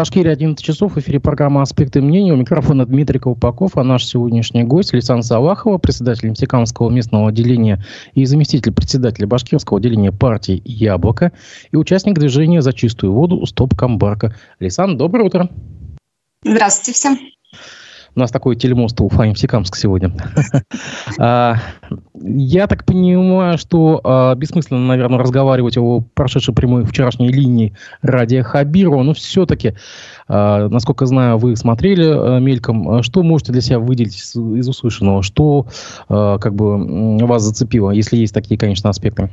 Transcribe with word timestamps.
Башкирия 0.00 0.32
11 0.32 0.64
часов. 0.64 0.94
В 0.94 0.98
эфире 0.98 1.20
программа 1.20 1.60
«Аспекты 1.60 2.00
мнений». 2.00 2.32
У 2.32 2.36
микрофона 2.36 2.86
Дмитрий 2.86 3.18
Колпаков, 3.18 3.76
а 3.76 3.84
наш 3.84 4.06
сегодняшний 4.06 4.64
гость 4.64 4.94
Александр 4.94 5.26
Салахова, 5.26 5.76
председатель 5.76 6.30
Нефтекамского 6.30 6.88
местного 6.88 7.28
отделения 7.28 7.84
и 8.14 8.24
заместитель 8.24 8.72
председателя 8.72 9.26
Башкирского 9.26 9.78
отделения 9.78 10.10
партии 10.10 10.62
«Яблоко» 10.64 11.32
и 11.70 11.76
участник 11.76 12.18
движения 12.18 12.62
«За 12.62 12.72
чистую 12.72 13.12
воду» 13.12 13.44
«Стоп 13.44 13.76
Камбарка». 13.76 14.34
Александр, 14.58 14.96
доброе 14.96 15.24
утро. 15.24 15.50
Здравствуйте 16.42 16.92
всем. 16.98 17.18
У 18.16 18.20
нас 18.20 18.30
такой 18.30 18.56
телемост 18.56 19.00
Уфа 19.00 19.24
Нефтекамск 19.26 19.76
сегодня. 19.76 20.12
А, 21.18 21.56
я 22.14 22.66
так 22.66 22.86
понимаю, 22.86 23.58
что 23.58 24.00
а, 24.04 24.34
бессмысленно, 24.34 24.86
наверное, 24.86 25.18
разговаривать 25.18 25.76
о 25.76 26.02
прошедшей 26.14 26.54
прямой 26.54 26.84
вчерашней 26.84 27.30
линии 27.30 27.74
Радия 28.00 28.42
Хабирова, 28.42 29.02
но 29.02 29.12
все-таки, 29.12 29.74
а, 30.28 30.68
насколько 30.68 31.04
знаю, 31.06 31.36
вы 31.36 31.56
смотрели 31.56 32.40
мельком. 32.40 33.02
Что 33.02 33.22
можете 33.22 33.52
для 33.52 33.60
себя 33.60 33.80
выделить 33.80 34.14
из 34.14 34.68
услышанного? 34.68 35.22
Что 35.22 35.66
как 36.08 36.54
бы 36.54 37.18
вас 37.26 37.42
зацепило, 37.42 37.90
если 37.90 38.16
есть 38.16 38.32
такие, 38.32 38.58
конечно, 38.58 38.88
аспекты? 38.88 39.30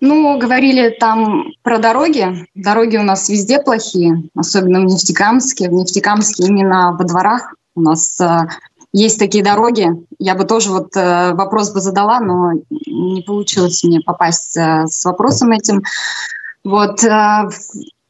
Ну, 0.00 0.38
говорили 0.38 0.90
там 0.90 1.52
про 1.62 1.78
дороги. 1.78 2.46
Дороги 2.54 2.96
у 2.96 3.02
нас 3.02 3.28
везде 3.28 3.60
плохие, 3.60 4.24
особенно 4.34 4.80
в 4.80 4.84
Нефтекамске. 4.84 5.68
В 5.68 5.72
Нефтекамске 5.72 6.44
именно 6.44 6.96
во 6.98 7.04
дворах 7.04 7.54
у 7.74 7.80
нас 7.80 8.20
э, 8.20 8.48
есть 8.92 9.18
такие 9.18 9.42
дороги. 9.42 9.88
Я 10.18 10.34
бы 10.34 10.44
тоже 10.44 10.70
вот 10.70 10.96
э, 10.96 11.32
вопрос 11.32 11.72
бы 11.72 11.80
задала, 11.80 12.20
но 12.20 12.52
не 12.86 13.22
получилось 13.22 13.82
мне 13.84 14.00
попасть 14.00 14.56
э, 14.56 14.84
с 14.86 15.04
вопросом 15.04 15.52
этим. 15.52 15.82
Вот 16.64 17.02
э, 17.02 17.48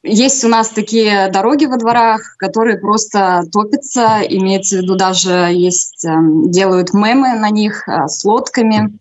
есть 0.02 0.44
у 0.44 0.48
нас 0.48 0.70
такие 0.70 1.30
дороги 1.30 1.66
во 1.66 1.76
дворах, 1.76 2.36
которые 2.36 2.78
просто 2.78 3.44
топятся. 3.52 4.18
Имеется 4.28 4.78
в 4.78 4.82
виду 4.82 4.96
даже 4.96 5.30
есть 5.52 6.04
э, 6.04 6.10
делают 6.46 6.92
мемы 6.92 7.34
на 7.34 7.50
них 7.50 7.88
э, 7.88 8.08
с 8.08 8.24
лодками. 8.24 8.98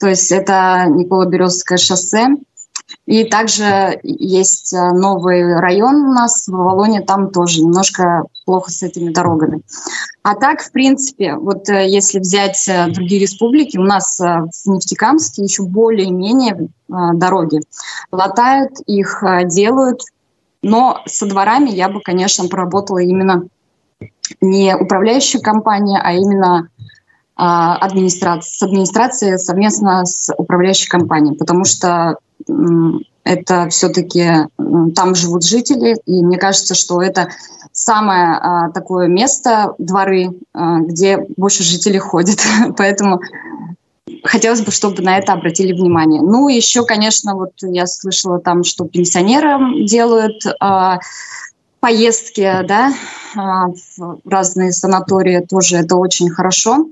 То 0.00 0.08
есть 0.08 0.32
это 0.32 0.86
Никола-Березское 0.88 1.76
шоссе. 1.76 2.28
И 3.06 3.24
также 3.24 3.98
есть 4.02 4.72
э, 4.72 4.92
новый 4.92 5.56
район 5.56 5.96
у 5.96 6.12
нас 6.12 6.46
в 6.46 6.54
Авалоне, 6.54 7.00
там 7.00 7.30
тоже 7.30 7.62
немножко 7.62 8.24
плохо 8.44 8.70
с 8.70 8.82
этими 8.82 9.12
дорогами. 9.12 9.62
А 10.22 10.34
так, 10.34 10.60
в 10.60 10.70
принципе, 10.70 11.34
вот 11.34 11.68
э, 11.68 11.88
если 11.88 12.18
взять 12.18 12.68
э, 12.68 12.86
другие 12.88 13.20
республики, 13.20 13.78
у 13.78 13.82
нас 13.82 14.18
в 14.18 14.66
Нефтекамске 14.66 15.42
еще 15.42 15.64
более-менее 15.64 16.68
дороги. 16.88 17.60
Латают 18.10 18.72
их, 18.86 19.22
делают, 19.46 20.02
но 20.62 21.00
со 21.06 21.26
дворами 21.26 21.70
я 21.70 21.88
бы, 21.88 22.00
конечно, 22.00 22.48
проработала 22.48 22.98
именно 22.98 23.44
не 24.40 24.76
управляющая 24.76 25.40
компания, 25.40 26.00
а 26.02 26.12
именно 26.12 26.68
а, 27.42 27.76
администрация, 27.76 28.50
с 28.50 28.62
администрацией 28.62 29.38
совместно 29.38 30.04
с 30.04 30.30
управляющей 30.36 30.88
компанией, 30.88 31.34
потому 31.36 31.64
что 31.64 32.18
это 33.24 33.68
все-таки 33.70 34.46
там 34.94 35.14
живут 35.14 35.42
жители, 35.42 35.96
и 36.04 36.22
мне 36.22 36.36
кажется, 36.36 36.74
что 36.74 37.00
это 37.00 37.30
самое 37.72 38.34
а, 38.34 38.70
такое 38.72 39.08
место, 39.08 39.74
дворы, 39.78 40.32
а, 40.52 40.80
где 40.80 41.16
больше 41.38 41.62
жителей 41.62 41.98
ходят. 41.98 42.40
Поэтому 42.76 43.22
хотелось 44.22 44.60
бы, 44.60 44.70
чтобы 44.70 45.00
на 45.02 45.16
это 45.16 45.32
обратили 45.32 45.72
внимание. 45.72 46.20
Ну, 46.20 46.48
еще, 46.48 46.84
конечно, 46.84 47.34
вот 47.36 47.52
я 47.62 47.86
слышала 47.86 48.38
там, 48.38 48.64
что 48.64 48.84
пенсионерам 48.84 49.86
делают 49.86 50.42
а, 50.60 50.98
поездки, 51.80 52.42
да, 52.68 52.92
а, 53.34 53.68
в 53.96 54.20
разные 54.26 54.72
санатории, 54.72 55.40
тоже 55.40 55.78
это 55.78 55.96
очень 55.96 56.28
хорошо. 56.28 56.88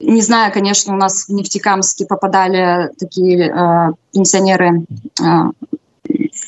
Не 0.00 0.22
знаю, 0.22 0.52
конечно, 0.52 0.92
у 0.92 0.96
нас 0.96 1.28
в 1.28 1.32
Нефтекамске 1.32 2.06
попадали 2.06 2.90
такие 2.98 3.48
э, 3.48 3.92
пенсионеры 4.12 4.84
э, 5.20 5.24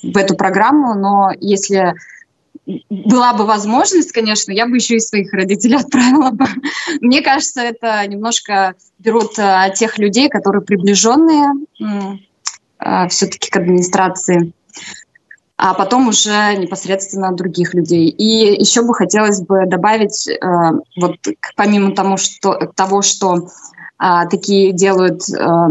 в 0.02 0.16
эту 0.16 0.34
программу, 0.36 0.94
но 0.94 1.30
если 1.40 1.94
была 2.90 3.32
бы 3.32 3.46
возможность, 3.46 4.10
конечно, 4.10 4.50
я 4.50 4.66
бы 4.66 4.76
еще 4.76 4.96
и 4.96 5.00
своих 5.00 5.32
родителей 5.32 5.76
отправила 5.80 6.30
бы. 6.30 6.46
Мне 7.00 7.22
кажется, 7.22 7.62
это 7.62 8.04
немножко 8.06 8.74
берут 8.98 9.38
э, 9.38 9.72
тех 9.74 9.98
людей, 9.98 10.28
которые 10.28 10.62
приближенные 10.62 11.52
э, 12.80 13.08
все-таки 13.08 13.50
к 13.50 13.56
администрации 13.56 14.52
а 15.56 15.74
потом 15.74 16.08
уже 16.08 16.54
непосредственно 16.56 17.32
других 17.32 17.74
людей. 17.74 18.08
И 18.08 18.60
еще 18.60 18.82
бы 18.82 18.94
хотелось 18.94 19.40
бы 19.40 19.66
добавить, 19.66 20.28
э, 20.28 20.36
вот 21.00 21.16
помимо 21.56 21.94
тому, 21.94 22.18
что, 22.18 22.72
того, 22.74 23.00
что 23.02 23.48
э, 23.98 24.28
такие 24.30 24.72
делают, 24.72 25.22
э, 25.30 25.68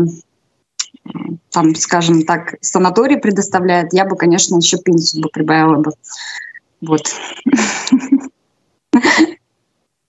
там, 1.51 1.75
скажем 1.75 2.23
так, 2.23 2.55
санаторий 2.61 3.17
предоставляет, 3.17 3.93
я 3.93 4.05
бы, 4.05 4.15
конечно, 4.15 4.57
еще 4.57 4.77
пенсию 4.77 5.21
бы 5.21 5.29
прибавила 5.29 5.77
бы. 5.77 5.91
Вот. 6.81 7.13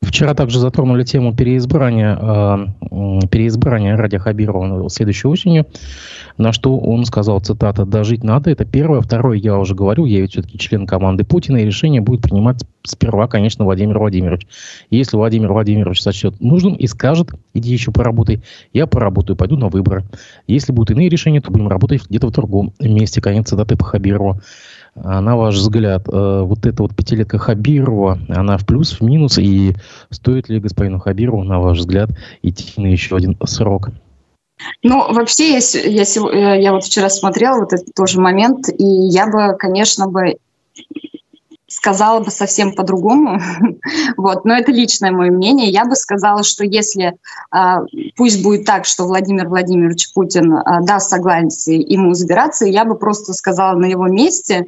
Вчера 0.07 0.35
также 0.35 0.61
затронули 0.61 1.03
тему 1.03 1.35
переизбрания, 1.35 2.17
э, 2.17 3.27
переизбрания 3.29 3.97
Радия 3.97 4.21
Хабирова 4.21 4.89
следующей 4.89 5.27
осенью, 5.27 5.67
на 6.39 6.53
что 6.53 6.79
он 6.79 7.05
сказал, 7.05 7.41
цитата, 7.41 7.85
«Дожить 7.85 8.23
надо, 8.23 8.51
это 8.51 8.65
первое. 8.65 9.01
Второе, 9.01 9.37
я 9.37 9.59
уже 9.59 9.75
говорю, 9.75 10.05
я 10.05 10.21
ведь 10.21 10.31
все-таки 10.31 10.59
член 10.59 10.87
команды 10.87 11.25
Путина, 11.25 11.57
и 11.57 11.65
решение 11.65 12.01
будет 12.01 12.23
принимать 12.23 12.65
сперва, 12.87 13.29
конечно, 13.29 13.65
Владимир 13.65 13.99
Владимирович. 13.99 14.47
Если 14.91 15.17
Владимир 15.17 15.53
Владимирович 15.53 16.03
сочтет 16.03 16.41
нужным 16.41 16.75
и 16.75 16.87
скажет, 16.87 17.31
иди 17.55 17.73
еще 17.73 17.93
поработай, 17.93 18.43
я 18.73 18.87
поработаю, 18.87 19.37
пойду 19.37 19.57
на 19.57 19.69
выборы. 19.69 20.05
Если 20.47 20.73
будут 20.73 20.91
иные 20.91 21.09
решения, 21.09 21.41
то 21.41 21.51
будем 21.51 21.69
работать 21.69 22.03
где-то 22.09 22.29
в 22.29 22.33
другом 22.33 22.73
месте». 22.81 23.21
Конец 23.21 23.49
цитаты 23.49 23.77
по 23.77 23.85
Хабирова. 23.85 24.41
А 24.95 25.21
на 25.21 25.37
ваш 25.37 25.57
взгляд, 25.57 26.09
э, 26.09 26.43
вот 26.43 26.65
эта 26.65 26.83
вот 26.83 26.97
пятилетка 26.97 27.39
Хабирова, 27.39 28.19
она 28.29 28.57
в 28.57 28.65
плюс, 28.65 28.99
в 28.99 29.03
минус, 29.03 29.39
и 29.39 29.75
стоит 30.11 30.49
ли 30.49 30.59
господину 30.59 31.01
Хабирову, 31.01 31.45
на 31.45 31.61
ваш 31.61 31.79
взгляд, 31.79 32.11
идти 32.43 32.81
на 32.81 32.87
еще 32.87 33.17
один 33.17 33.37
срок? 33.45 33.91
Ну, 34.83 35.13
вообще, 35.13 35.53
я, 35.53 35.59
я, 35.85 36.03
э, 36.03 36.63
я 36.63 36.73
вот 36.73 36.85
вчера 36.85 37.11
смотрела 37.11 37.61
вот 37.61 37.75
этот 37.75 37.95
тоже 37.95 38.21
момент, 38.21 38.69
и 38.71 38.85
я 38.85 39.27
бы, 39.27 39.55
конечно, 39.59 40.09
бы 40.09 40.37
сказала 41.69 42.21
бы 42.21 42.31
совсем 42.31 42.75
по-другому. 42.75 43.41
вот, 44.17 44.45
но 44.45 44.55
это 44.55 44.73
личное 44.73 45.11
мое 45.11 45.31
мнение. 45.31 45.71
Я 45.71 45.85
бы 45.85 45.97
сказала, 45.97 46.43
что 46.45 46.65
если 46.65 47.17
а, 47.51 47.81
пусть 48.17 48.43
будет 48.43 48.65
так, 48.65 48.85
что 48.85 49.05
Владимир 49.05 49.49
Владимирович 49.49 50.13
Путин 50.15 50.55
а, 50.55 50.81
даст 50.83 51.11
согласие 51.11 51.81
ему 51.81 52.13
избираться, 52.13 52.67
я 52.67 52.85
бы 52.85 52.97
просто 52.97 53.33
сказала 53.33 53.77
на 53.77 53.87
его 53.87 54.07
месте, 54.07 54.67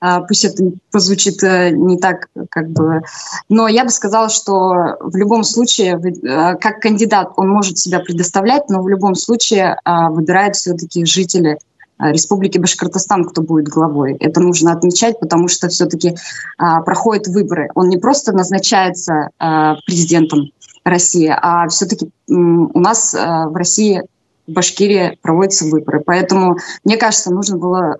а, 0.00 0.20
пусть 0.20 0.44
это 0.44 0.64
прозвучит 0.90 1.42
а, 1.42 1.70
не 1.70 1.98
так, 1.98 2.28
как 2.50 2.70
бы, 2.70 3.02
но 3.48 3.68
я 3.68 3.84
бы 3.84 3.90
сказала, 3.90 4.28
что 4.28 4.96
в 5.00 5.16
любом 5.16 5.44
случае, 5.44 6.00
а, 6.28 6.54
как 6.54 6.80
кандидат, 6.80 7.32
он 7.36 7.48
может 7.48 7.78
себя 7.78 8.00
предоставлять, 8.00 8.70
но 8.70 8.80
в 8.80 8.88
любом 8.88 9.14
случае 9.14 9.78
выбирают 9.84 10.56
все-таки 10.56 11.04
жители 11.04 11.58
Э, 11.77 11.77
Республики 11.98 12.58
Башкортостан, 12.58 13.24
кто 13.24 13.42
будет 13.42 13.68
главой. 13.68 14.14
Это 14.14 14.40
нужно 14.40 14.72
отмечать, 14.72 15.18
потому 15.20 15.48
что 15.48 15.68
все-таки 15.68 16.14
а, 16.56 16.82
проходят 16.82 17.26
выборы. 17.26 17.70
Он 17.74 17.88
не 17.88 17.96
просто 17.96 18.32
назначается 18.32 19.30
а, 19.38 19.76
президентом 19.86 20.50
России, 20.84 21.28
а 21.28 21.68
все-таки 21.68 22.10
у 22.28 22.78
нас 22.78 23.14
а, 23.14 23.48
в 23.48 23.56
России, 23.56 24.02
в 24.46 24.52
Башкирии 24.52 25.18
проводятся 25.22 25.66
выборы. 25.66 26.00
Поэтому, 26.04 26.56
мне 26.84 26.96
кажется, 26.96 27.32
нужно 27.32 27.58
было 27.58 27.96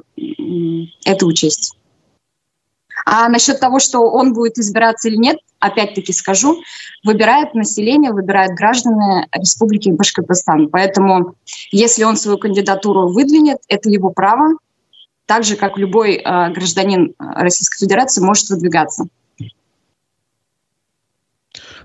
это 1.04 1.26
учесть. 1.26 1.78
А 3.10 3.26
насчет 3.30 3.58
того, 3.58 3.78
что 3.78 4.00
он 4.00 4.34
будет 4.34 4.58
избираться 4.58 5.08
или 5.08 5.16
нет, 5.16 5.38
опять-таки 5.60 6.12
скажу, 6.12 6.60
выбирает 7.05 7.55
население, 7.55 8.12
выбирают 8.12 8.52
граждане 8.52 9.26
Республики 9.32 9.88
Башкортостан. 9.88 10.69
Поэтому 10.69 11.34
если 11.70 12.05
он 12.05 12.19
свою 12.19 12.37
кандидатуру 12.37 13.08
выдвинет, 13.08 13.58
это 13.69 13.88
его 13.88 14.10
право, 14.10 14.58
так 15.25 15.44
же, 15.44 15.56
как 15.56 15.78
любой 15.78 16.16
э, 16.16 16.50
гражданин 16.52 17.14
Российской 17.19 17.78
Федерации 17.78 18.20
может 18.20 18.50
выдвигаться. 18.50 19.06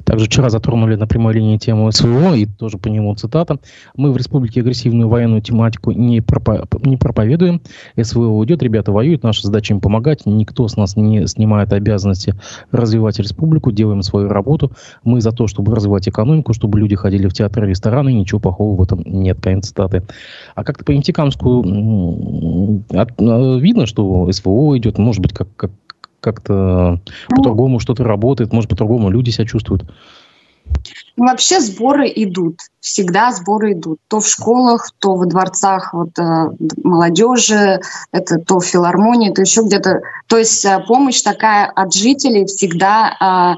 Также 0.03 0.25
вчера 0.25 0.49
затронули 0.49 0.95
на 0.95 1.07
прямой 1.07 1.33
линии 1.33 1.57
тему 1.57 1.91
СВО, 1.91 2.33
и 2.35 2.45
тоже 2.45 2.77
по 2.77 2.87
нему 2.87 3.15
цитата. 3.15 3.57
Мы 3.95 4.11
в 4.11 4.17
республике 4.17 4.61
агрессивную 4.61 5.07
военную 5.07 5.41
тематику 5.41 5.91
не, 5.91 6.21
пропо 6.21 6.67
не 6.83 6.97
проповедуем. 6.97 7.61
СВО 8.01 8.27
уйдет, 8.27 8.61
ребята 8.63 8.91
воюют, 8.91 9.23
наша 9.23 9.43
задача 9.43 9.73
им 9.73 9.79
помогать. 9.79 10.25
Никто 10.25 10.67
с 10.67 10.75
нас 10.75 10.95
не 10.95 11.27
снимает 11.27 11.73
обязанности 11.73 12.35
развивать 12.71 13.19
республику, 13.19 13.71
делаем 13.71 14.01
свою 14.01 14.29
работу. 14.29 14.71
Мы 15.03 15.21
за 15.21 15.31
то, 15.31 15.47
чтобы 15.47 15.75
развивать 15.75 16.07
экономику, 16.07 16.53
чтобы 16.53 16.79
люди 16.79 16.95
ходили 16.95 17.27
в 17.27 17.33
театры, 17.33 17.67
рестораны, 17.67 18.13
ничего 18.13 18.39
плохого 18.39 18.75
в 18.75 18.81
этом 18.81 19.03
нет. 19.05 19.39
Конец 19.41 19.67
цитаты. 19.67 20.03
А 20.55 20.63
как-то 20.63 20.83
по 20.83 20.93
Интикамску 20.93 21.59
от, 22.89 23.11
видно, 23.19 23.85
что 23.85 24.31
СВО 24.31 24.77
идет, 24.77 24.97
может 24.97 25.21
быть, 25.21 25.33
как, 25.33 25.47
как 25.55 25.71
как-то 26.23 27.01
ну, 27.29 27.35
по-другому 27.35 27.79
что-то 27.79 28.03
работает, 28.03 28.53
может, 28.53 28.69
по-другому 28.69 29.09
люди 29.09 29.29
себя 29.29 29.45
чувствуют? 29.45 29.83
Ну, 31.17 31.25
вообще 31.25 31.59
сборы 31.59 32.11
идут, 32.15 32.61
всегда 32.79 33.31
сборы 33.33 33.73
идут. 33.73 33.99
То 34.07 34.21
в 34.21 34.27
школах, 34.27 34.89
то 34.99 35.15
во 35.15 35.25
дворцах 35.25 35.93
вот, 35.93 36.17
э, 36.17 36.49
молодежи, 36.83 37.81
это 38.11 38.39
то 38.39 38.59
в 38.59 38.65
филармонии, 38.65 39.31
то 39.31 39.41
еще 39.41 39.61
где-то. 39.63 40.01
То 40.27 40.37
есть 40.37 40.63
э, 40.65 40.83
помощь 40.87 41.21
такая 41.21 41.65
от 41.65 41.93
жителей 41.93 42.45
всегда, 42.45 43.57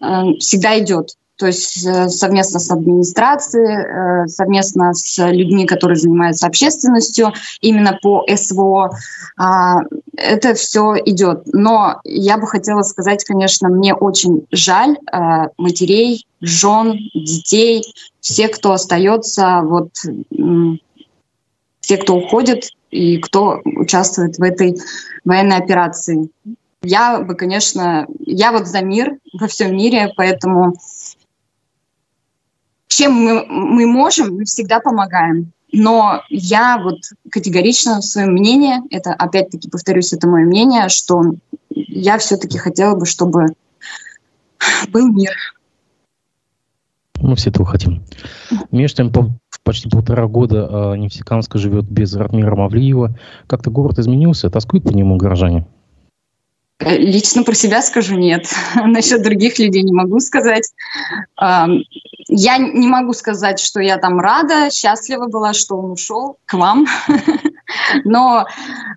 э, 0.00 0.04
э, 0.04 0.38
всегда 0.40 0.78
идет 0.80 1.10
то 1.36 1.46
есть 1.46 1.84
э, 1.86 2.08
совместно 2.08 2.58
с 2.58 2.70
администрацией, 2.70 4.24
э, 4.24 4.26
совместно 4.26 4.94
с 4.94 5.18
людьми, 5.30 5.66
которые 5.66 5.96
занимаются 5.96 6.46
общественностью, 6.46 7.32
именно 7.60 7.98
по 8.02 8.24
СВО. 8.34 8.90
А, 9.36 9.80
это 10.16 10.54
все 10.54 10.96
идет. 11.04 11.42
Но 11.52 12.00
я 12.04 12.38
бы 12.38 12.46
хотела 12.46 12.82
сказать, 12.82 13.24
конечно, 13.24 13.68
мне 13.68 13.94
очень 13.94 14.46
жаль 14.50 14.96
э, 15.12 15.48
матерей, 15.58 16.26
жен, 16.40 16.98
детей, 17.14 17.82
всех, 18.20 18.52
кто 18.52 18.72
остается, 18.72 19.60
вот 19.62 19.90
те, 21.80 21.96
кто 21.98 22.16
уходит 22.16 22.70
и 22.90 23.18
кто 23.18 23.60
участвует 23.64 24.38
в 24.38 24.42
этой 24.42 24.76
военной 25.24 25.56
операции. 25.56 26.30
Я 26.82 27.20
бы, 27.20 27.34
конечно, 27.34 28.06
я 28.20 28.52
вот 28.52 28.66
за 28.66 28.80
мир 28.80 29.18
во 29.32 29.48
всем 29.48 29.76
мире, 29.76 30.12
поэтому 30.16 30.74
чем 32.96 33.12
мы, 33.12 33.44
мы 33.46 33.86
можем, 33.86 34.36
мы 34.36 34.44
всегда 34.44 34.80
помогаем. 34.80 35.52
Но 35.72 36.22
я 36.30 36.80
вот 36.82 36.98
категорично 37.30 38.00
в 38.00 38.04
своем 38.04 38.32
мнении, 38.32 38.80
это 38.90 39.12
опять-таки 39.12 39.68
повторюсь, 39.68 40.12
это 40.14 40.26
мое 40.26 40.46
мнение, 40.46 40.88
что 40.88 41.34
я 41.70 42.16
все-таки 42.16 42.56
хотела 42.56 42.94
бы, 42.94 43.04
чтобы 43.04 43.48
был 44.88 45.12
мир. 45.12 45.32
Мы 47.20 47.36
все 47.36 47.50
этого 47.50 47.66
хотим. 47.66 48.02
Между 48.70 48.96
тем, 48.98 49.12
по, 49.12 49.30
почти 49.62 49.90
полтора 49.90 50.26
года 50.26 50.94
э, 50.94 50.96
Нефтекамска 50.96 51.58
живет 51.58 51.84
без 51.84 52.14
Ратмира 52.14 52.56
Мавлиева. 52.56 53.18
Как-то 53.46 53.70
город 53.70 53.98
изменился? 53.98 54.48
Тоскуют 54.48 54.84
по 54.84 54.90
нему 54.90 55.16
горожане? 55.16 55.66
Э, 56.78 56.96
лично 56.96 57.42
про 57.42 57.54
себя 57.54 57.82
скажу 57.82 58.16
нет. 58.16 58.46
Насчет 58.74 59.22
других 59.22 59.58
людей 59.58 59.82
не 59.82 59.92
могу 59.92 60.20
сказать. 60.20 60.72
Я 62.28 62.58
не 62.58 62.88
могу 62.88 63.12
сказать, 63.12 63.60
что 63.60 63.80
я 63.80 63.98
там 63.98 64.18
рада, 64.18 64.70
счастлива 64.70 65.26
была, 65.26 65.52
что 65.52 65.76
он 65.76 65.92
ушел 65.92 66.38
к 66.44 66.54
вам. 66.54 66.86
Но 68.04 68.46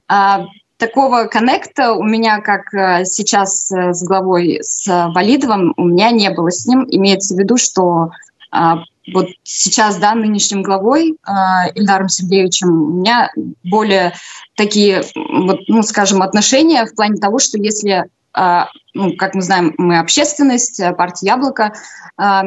а, 0.07 0.45
такого 0.77 1.25
коннекта 1.25 1.93
у 1.93 2.03
меня, 2.03 2.41
как 2.41 2.73
э, 2.73 3.05
сейчас 3.05 3.71
э, 3.71 3.93
с 3.93 4.03
главой, 4.03 4.59
с 4.61 4.87
Валидовым, 5.13 5.73
у 5.77 5.85
меня 5.85 6.09
не 6.11 6.29
было 6.31 6.49
с 6.49 6.65
ним. 6.65 6.87
Имеется 6.89 7.35
в 7.35 7.39
виду, 7.39 7.57
что 7.57 8.09
а, 8.51 8.79
вот 9.13 9.27
сейчас, 9.43 9.97
да, 9.97 10.15
нынешним 10.15 10.63
главой 10.63 11.11
э, 11.11 11.31
Ильдаром 11.75 12.09
Сергеевичем 12.09 12.69
у 12.69 12.93
меня 12.99 13.31
более 13.63 14.13
такие, 14.55 15.03
вот, 15.15 15.59
ну, 15.67 15.83
скажем, 15.83 16.21
отношения 16.21 16.85
в 16.85 16.95
плане 16.95 17.17
того, 17.17 17.39
что 17.39 17.57
если, 17.57 18.05
э, 18.37 18.65
ну, 18.93 19.15
как 19.17 19.35
мы 19.35 19.41
знаем, 19.41 19.73
мы 19.77 19.99
общественность, 19.99 20.79
э, 20.79 20.93
партия 20.93 21.27
«Яблоко», 21.27 21.73
э, 22.17 22.41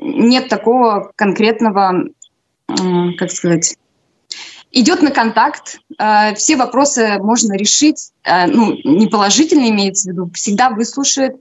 нет 0.00 0.48
такого 0.48 1.12
конкретного, 1.16 2.04
как 2.66 3.30
сказать, 3.30 3.76
идет 4.72 5.02
на 5.02 5.10
контакт, 5.10 5.78
э, 5.98 6.34
все 6.34 6.56
вопросы 6.56 7.18
можно 7.18 7.54
решить, 7.54 8.12
э, 8.24 8.46
ну, 8.46 8.76
не 8.84 9.08
положительно 9.08 9.68
имеется 9.68 10.08
в 10.08 10.12
виду, 10.12 10.30
всегда 10.34 10.70
выслушает, 10.70 11.36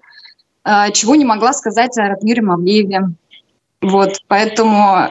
э, 0.66 0.92
чего 0.94 1.16
не 1.16 1.26
могла 1.26 1.54
сказать 1.54 1.98
о 1.98 2.10
Ратмире 2.10 2.42
Мавлееве, 2.42 3.10
вот, 3.82 4.18
поэтому 4.28 5.10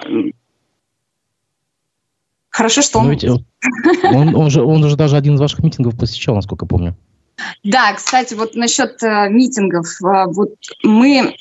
хорошо, 2.50 2.83
что 2.83 2.99
он... 2.99 3.17
он, 4.05 4.35
он, 4.35 4.50
же, 4.50 4.62
он 4.62 4.87
же 4.89 4.97
даже 4.97 5.17
один 5.17 5.37
из 5.37 5.41
ваших 5.41 5.61
митингов 5.61 5.97
посещал, 5.97 6.35
насколько 6.35 6.67
помню. 6.67 6.97
Да, 7.62 7.93
кстати, 7.93 8.35
вот 8.35 8.56
насчет 8.56 9.00
митингов. 9.00 9.87
Вот 10.00 10.55
мы, 10.83 11.37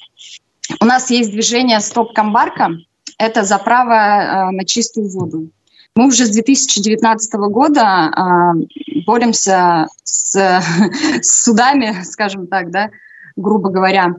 у 0.80 0.86
нас 0.86 1.10
есть 1.10 1.32
движение 1.32 1.80
«Стоп 1.80 2.14
Камбарка». 2.14 2.72
Это 3.18 3.44
за 3.44 3.58
право 3.58 3.94
э, 3.94 4.52
на 4.52 4.66
чистую 4.66 5.10
воду. 5.10 5.50
Мы 5.96 6.08
уже 6.08 6.26
с 6.26 6.30
2019 6.30 7.34
года 7.34 8.12
э, 8.16 9.02
боремся 9.06 9.88
с, 10.04 10.34
с 11.22 11.44
судами, 11.44 12.04
скажем 12.04 12.48
так, 12.48 12.70
да, 12.70 12.90
грубо 13.36 13.70
говоря, 13.70 14.14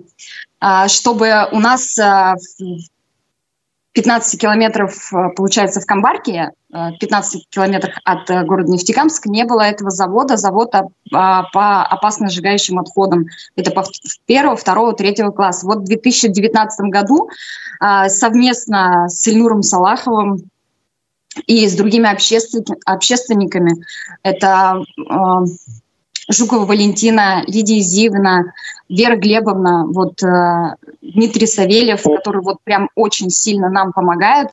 э, 0.60 0.88
чтобы 0.88 1.48
у 1.52 1.60
нас 1.60 1.96
э, 1.98 2.34
15 3.98 4.40
километров, 4.40 5.12
э, 5.12 5.30
получается, 5.34 5.80
в 5.80 5.86
Камбарке, 5.86 6.52
15 6.70 7.34
э, 7.34 7.44
километрах 7.50 7.98
от 8.04 8.30
э, 8.30 8.44
города 8.44 8.70
Нефтекамск, 8.70 9.26
не 9.26 9.44
было 9.44 9.62
этого 9.62 9.90
завода, 9.90 10.36
завода 10.36 10.84
по 11.10 11.82
опасно 11.82 12.30
сжигающим 12.30 12.78
отходам. 12.78 13.26
Это 13.56 13.72
по 13.72 13.82
первого, 14.26 14.54
второго, 14.56 14.92
третьего 14.92 15.32
класса. 15.32 15.66
Вот 15.66 15.78
в 15.78 15.84
2019 15.84 16.80
году 16.90 17.28
совместно 18.06 19.08
с 19.08 19.26
Ильнуром 19.26 19.62
Салаховым 19.62 20.48
и 21.46 21.66
с 21.66 21.74
другими 21.74 22.08
общественниками, 22.86 23.82
это 24.22 24.84
Жукова 26.28 26.66
Валентина, 26.66 27.42
Лидия 27.46 27.80
Зивна, 27.80 28.52
Вера 28.88 29.16
Глебовна, 29.16 29.86
вот 29.86 30.22
э, 30.22 30.74
Дмитрий 31.00 31.46
Савельев, 31.46 32.02
который 32.02 32.42
вот 32.42 32.58
прям 32.64 32.90
очень 32.94 33.30
сильно 33.30 33.70
нам 33.70 33.92
помогает. 33.92 34.48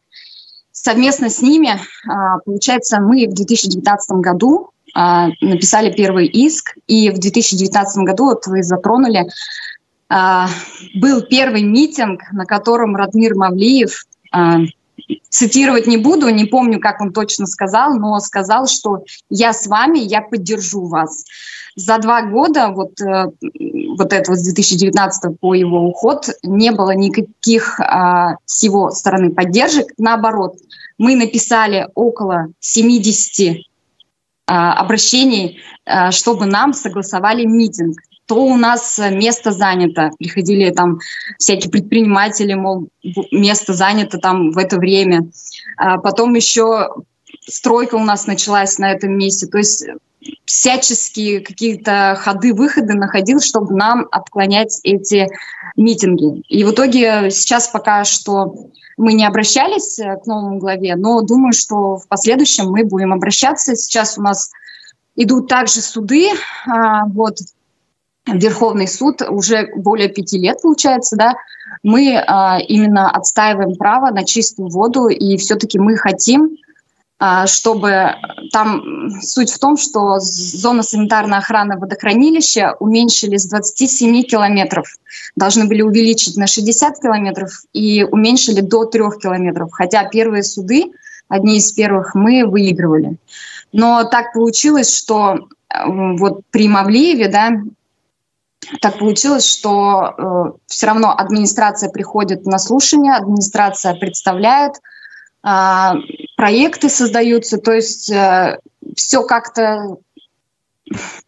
Совместно 0.71 1.29
с 1.29 1.41
ними, 1.41 1.75
э, 1.75 2.09
получается, 2.45 3.01
мы 3.01 3.27
в 3.27 3.33
2019 3.33 4.11
году 4.17 4.69
э, 4.95 4.99
написали 5.41 5.91
первый 5.91 6.27
иск, 6.27 6.77
и 6.87 7.09
в 7.09 7.19
2019 7.19 7.97
году, 8.03 8.25
вот 8.25 8.47
вы 8.47 8.63
затронули, 8.63 9.25
э, 10.09 10.45
был 10.95 11.21
первый 11.23 11.63
митинг, 11.63 12.21
на 12.31 12.45
котором 12.45 12.95
Радмир 12.95 13.35
Мавлиев 13.35 14.05
э, 14.33 14.37
цитировать 15.29 15.87
не 15.87 15.97
буду, 15.97 16.29
не 16.29 16.45
помню, 16.45 16.79
как 16.79 17.01
он 17.01 17.11
точно 17.11 17.45
сказал, 17.45 17.95
но 17.95 18.19
сказал, 18.19 18.67
что 18.67 19.03
я 19.29 19.53
с 19.53 19.67
вами, 19.67 19.99
я 19.99 20.21
поддержу 20.21 20.85
вас. 20.87 21.25
За 21.75 21.97
два 21.97 22.21
года, 22.21 22.69
вот, 22.69 22.99
э, 23.01 23.25
вот 23.97 24.13
это 24.13 24.31
вот 24.31 24.39
с 24.39 24.43
2019 24.43 25.39
по 25.39 25.53
его 25.53 25.81
уход, 25.81 26.29
не 26.41 26.71
было 26.71 26.91
никаких 26.91 27.79
а, 27.81 28.37
с 28.45 28.63
его 28.63 28.91
стороны 28.91 29.31
поддержек. 29.31 29.87
Наоборот, 29.97 30.55
мы 30.97 31.15
написали 31.15 31.89
около 31.93 32.47
70 32.59 33.57
а, 34.47 34.73
обращений, 34.79 35.59
а, 35.85 36.11
чтобы 36.11 36.45
нам 36.45 36.71
согласовали 36.73 37.45
митинг 37.45 37.97
то 38.27 38.43
у 38.43 38.57
нас 38.57 38.99
место 39.11 39.51
занято. 39.51 40.11
Приходили 40.17 40.71
там 40.71 40.99
всякие 41.37 41.71
предприниматели, 41.71 42.53
мол, 42.53 42.89
место 43.31 43.73
занято 43.73 44.17
там 44.17 44.51
в 44.51 44.57
это 44.57 44.77
время. 44.77 45.29
А 45.77 45.97
потом 45.97 46.33
еще 46.33 46.89
стройка 47.47 47.95
у 47.95 48.03
нас 48.03 48.27
началась 48.27 48.79
на 48.79 48.91
этом 48.91 49.17
месте. 49.17 49.47
То 49.47 49.59
есть 49.59 49.85
всяческие 50.45 51.41
какие-то 51.41 52.17
ходы-выходы 52.19 52.93
находил, 52.93 53.39
чтобы 53.39 53.75
нам 53.75 54.07
отклонять 54.11 54.79
эти 54.83 55.27
митинги. 55.75 56.41
И 56.49 56.63
в 56.63 56.71
итоге 56.71 57.29
сейчас 57.29 57.67
пока 57.67 58.03
что 58.03 58.69
мы 58.97 59.13
не 59.13 59.25
обращались 59.25 59.99
э, 59.99 60.15
к 60.17 60.25
новому 60.25 60.57
главе, 60.57 60.95
но 60.95 61.21
думаю, 61.21 61.51
что 61.51 61.97
в 61.97 62.07
последующем 62.07 62.67
мы 62.67 62.85
будем 62.85 63.11
обращаться. 63.11 63.75
Сейчас 63.75 64.17
у 64.17 64.21
нас 64.21 64.51
идут 65.17 65.49
также 65.49 65.81
суды, 65.81 66.29
а, 66.65 67.05
вот, 67.07 67.37
Верховный 68.27 68.87
суд 68.87 69.21
уже 69.21 69.69
более 69.75 70.09
пяти 70.09 70.39
лет, 70.39 70.61
получается, 70.61 71.15
да, 71.15 71.35
мы 71.83 72.17
а, 72.17 72.59
именно 72.59 73.11
отстаиваем 73.11 73.75
право 73.75 74.11
на 74.11 74.25
чистую 74.25 74.69
воду, 74.69 75.07
и 75.07 75.37
все-таки 75.37 75.77
мы 75.77 75.95
хотим, 75.95 76.57
а, 77.19 77.45
чтобы 77.45 78.15
там 78.51 79.11
суть 79.21 79.51
в 79.51 79.59
том, 79.59 79.77
что 79.77 80.17
зона 80.19 80.81
санитарной 80.81 81.37
охраны 81.37 81.77
водохранилища 81.77 82.75
уменьшили 82.79 83.37
с 83.37 83.45
27 83.47 84.23
километров, 84.23 84.87
должны 85.35 85.67
были 85.67 85.83
увеличить 85.83 86.35
на 86.35 86.47
60 86.47 86.99
километров 86.99 87.51
и 87.73 88.03
уменьшили 88.03 88.61
до 88.61 88.85
3 88.85 89.03
километров, 89.21 89.69
хотя 89.71 90.03
первые 90.09 90.41
суды, 90.43 90.85
одни 91.27 91.57
из 91.57 91.71
первых, 91.71 92.15
мы 92.15 92.45
выигрывали. 92.45 93.17
Но 93.71 94.03
так 94.03 94.33
получилось, 94.33 94.95
что 94.95 95.47
вот 95.85 96.41
при 96.51 96.67
Мавлиеве, 96.67 97.27
да, 97.27 97.51
так 98.81 98.99
получилось, 98.99 99.45
что 99.45 100.13
э, 100.17 100.57
все 100.67 100.87
равно 100.87 101.13
администрация 101.15 101.89
приходит 101.89 102.45
на 102.45 102.57
слушание, 102.57 103.13
администрация 103.13 103.95
представляет, 103.95 104.73
э, 105.43 105.91
проекты 106.37 106.89
создаются, 106.89 107.57
то 107.57 107.73
есть 107.73 108.09
э, 108.11 108.59
все 108.95 109.23
как-то 109.23 109.97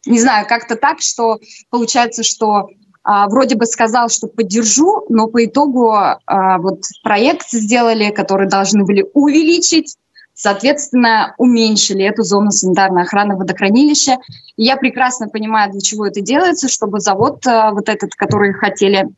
не 0.06 0.20
знаю, 0.20 0.46
как-то 0.48 0.76
так, 0.76 1.02
что 1.02 1.40
получается, 1.70 2.24
что 2.24 2.70
а, 3.10 3.28
вроде 3.30 3.56
бы 3.56 3.66
сказал, 3.66 4.10
что 4.10 4.28
поддержу, 4.28 5.06
но 5.08 5.28
по 5.28 5.46
итогу 5.46 5.94
а, 5.94 6.58
вот 6.58 6.82
проект 7.04 7.50
сделали, 7.50 8.12
который 8.12 8.50
должны 8.50 8.84
были 8.84 9.06
увеличить, 9.14 9.96
соответственно, 10.38 11.34
уменьшили 11.38 12.06
эту 12.06 12.24
зону 12.24 12.52
санитарной 12.52 13.02
охраны 13.02 13.36
водохранилища. 13.36 14.18
И 14.56 14.64
я 14.64 14.78
прекрасно 14.78 15.28
понимаю, 15.28 15.72
для 15.72 15.82
чего 15.82 16.06
это 16.06 16.22
делается, 16.22 16.70
чтобы 16.70 17.00
завод 17.00 17.46
а, 17.46 17.72
вот 17.72 17.90
этот, 17.90 18.14
который 18.16 18.54
хотели 18.54 19.10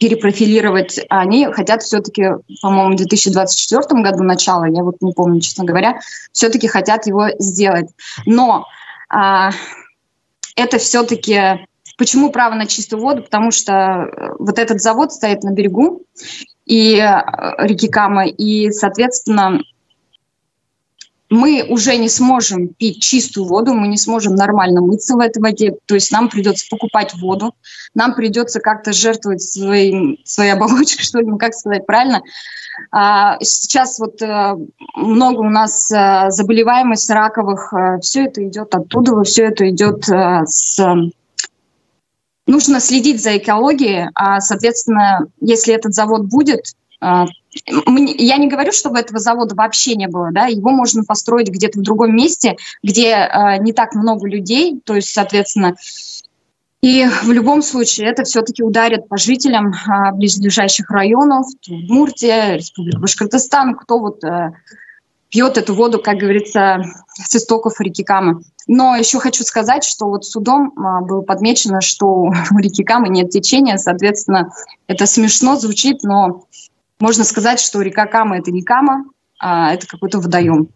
перепрофилировать, 0.00 1.00
они 1.10 1.46
хотят 1.52 1.82
все-таки, 1.82 2.30
по-моему, 2.62 2.94
в 2.94 2.96
2024 2.96 4.00
году 4.02 4.22
начало, 4.22 4.64
я 4.64 4.82
вот 4.82 4.96
не 5.02 5.12
помню, 5.12 5.40
честно 5.40 5.64
говоря, 5.64 5.98
все-таки 6.32 6.68
хотят 6.68 7.06
его 7.06 7.26
сделать. 7.38 7.88
Но 8.24 8.66
а, 9.10 9.50
это 10.56 10.78
все-таки 10.78 11.66
Почему 11.96 12.32
право 12.32 12.54
на 12.54 12.66
чистую 12.66 13.00
воду? 13.00 13.22
Потому 13.22 13.52
что 13.52 13.72
э, 13.72 14.30
вот 14.40 14.58
этот 14.58 14.80
завод 14.80 15.12
стоит 15.12 15.44
на 15.44 15.52
берегу 15.52 16.02
и 16.66 16.96
э, 16.96 17.22
реки 17.58 17.86
Кама, 17.86 18.26
и, 18.26 18.72
соответственно, 18.72 19.60
мы 21.30 21.64
уже 21.68 21.96
не 21.96 22.08
сможем 22.08 22.68
пить 22.68 23.02
чистую 23.02 23.46
воду, 23.46 23.74
мы 23.74 23.88
не 23.88 23.96
сможем 23.96 24.34
нормально 24.34 24.80
мыться 24.80 25.14
в 25.14 25.20
этой 25.20 25.42
воде, 25.42 25.74
то 25.86 25.94
есть 25.94 26.12
нам 26.12 26.28
придется 26.28 26.66
покупать 26.70 27.14
воду, 27.14 27.54
нам 27.94 28.14
придется 28.14 28.60
как-то 28.60 28.92
жертвовать 28.92 29.42
своим, 29.42 30.18
своей 30.24 30.52
оболочкой, 30.52 31.04
что 31.04 31.20
ли, 31.20 31.26
ну, 31.26 31.38
как 31.38 31.54
сказать 31.54 31.86
правильно. 31.86 32.22
А, 32.90 33.38
сейчас 33.40 33.98
вот 33.98 34.20
а, 34.22 34.56
много 34.96 35.40
у 35.40 35.50
нас 35.50 35.90
а, 35.92 36.30
заболеваемость 36.30 37.10
раковых, 37.10 37.72
а, 37.72 37.98
все 38.00 38.24
это 38.26 38.46
идет 38.46 38.74
оттуда, 38.74 39.22
все 39.22 39.44
это 39.44 39.68
идет 39.70 40.04
с 40.04 40.80
нужно 42.46 42.80
следить 42.80 43.22
за 43.22 43.38
экологией, 43.38 44.10
а, 44.14 44.40
соответственно, 44.40 45.26
если 45.40 45.74
этот 45.74 45.94
завод 45.94 46.26
будет, 46.26 46.74
я 47.66 48.36
не 48.36 48.48
говорю, 48.48 48.72
чтобы 48.72 48.98
этого 48.98 49.18
завода 49.18 49.54
вообще 49.54 49.94
не 49.94 50.08
было, 50.08 50.30
да, 50.32 50.46
его 50.46 50.70
можно 50.70 51.04
построить 51.04 51.48
где-то 51.48 51.78
в 51.78 51.82
другом 51.82 52.14
месте, 52.14 52.56
где 52.82 53.14
а, 53.14 53.58
не 53.58 53.72
так 53.72 53.94
много 53.94 54.28
людей, 54.28 54.80
то 54.84 54.94
есть, 54.94 55.10
соответственно, 55.10 55.76
и 56.84 57.06
в 57.06 57.30
любом 57.30 57.62
случае 57.62 58.08
это 58.08 58.24
все-таки 58.24 58.62
ударит 58.62 59.08
по 59.08 59.16
жителям 59.16 59.72
а, 59.88 60.12
близлежащих 60.12 60.90
районов, 60.90 61.46
Удмуртия, 61.66 62.56
Республика 62.56 62.98
Башкортостан, 62.98 63.74
кто 63.74 63.98
вот 63.98 64.22
а, 64.22 64.52
пьет 65.30 65.56
эту 65.56 65.74
воду, 65.74 65.98
как 65.98 66.18
говорится, 66.18 66.84
с 67.14 67.34
истоков 67.34 67.80
реки 67.80 68.04
Камы. 68.04 68.42
Но 68.66 68.96
еще 68.96 69.18
хочу 69.18 69.44
сказать, 69.44 69.82
что 69.82 70.08
вот 70.08 70.26
судом 70.26 70.74
а, 70.76 71.00
было 71.00 71.22
подмечено, 71.22 71.80
что 71.80 72.06
у 72.50 72.58
реки 72.58 72.84
Камы 72.84 73.08
нет 73.08 73.30
течения, 73.30 73.78
соответственно, 73.78 74.50
это 74.86 75.06
смешно 75.06 75.56
звучит, 75.56 76.02
но 76.02 76.44
можно 77.04 77.24
сказать, 77.24 77.60
что 77.60 77.82
река 77.82 78.06
Кама– 78.06 78.38
это 78.38 78.50
не 78.50 78.62
Кама, 78.62 79.04
а 79.38 79.74
это 79.74 79.86
какой-то 79.86 80.20
водоем. 80.20 80.70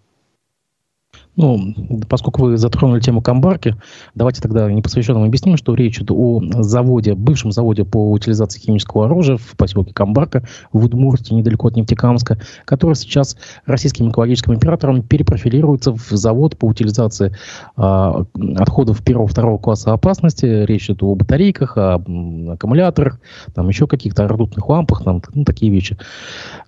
Ну, 1.38 1.73
поскольку 2.09 2.42
вы 2.42 2.57
затронули 2.57 2.99
тему 2.99 3.23
Камбарки, 3.23 3.76
давайте 4.16 4.42
тогда 4.42 4.71
непосвященным 4.73 5.23
объясним, 5.23 5.57
что 5.57 5.75
речь 5.76 5.99
идет 5.99 6.11
о 6.11 6.42
заводе, 6.64 7.14
бывшем 7.14 7.52
заводе 7.52 7.85
по 7.85 8.11
утилизации 8.11 8.59
химического 8.59 9.04
оружия 9.04 9.37
в 9.37 9.57
поселке 9.57 9.95
Камбарка 9.95 10.42
в 10.73 10.85
Удмуртии, 10.85 11.35
недалеко 11.35 11.68
от 11.68 11.76
Нефтекамска, 11.76 12.40
который 12.64 12.97
сейчас 12.97 13.37
российским 13.66 14.11
экологическим 14.11 14.50
оператором 14.50 15.02
перепрофилируется 15.02 15.92
в 15.92 16.11
завод 16.11 16.59
по 16.59 16.64
утилизации 16.64 17.33
э, 17.76 18.25
отходов 18.57 19.04
первого-второго 19.04 19.59
класса 19.59 19.92
опасности. 19.92 20.45
Речь 20.45 20.87
идет 20.87 21.04
о 21.04 21.14
батарейках, 21.14 21.76
о 21.76 22.02
аккумуляторах, 22.49 23.21
там 23.54 23.68
еще 23.68 23.87
каких-то 23.87 24.26
ртутных 24.26 24.68
лампах, 24.68 25.04
там, 25.04 25.23
ну, 25.35 25.45
такие 25.45 25.71
вещи. 25.71 25.97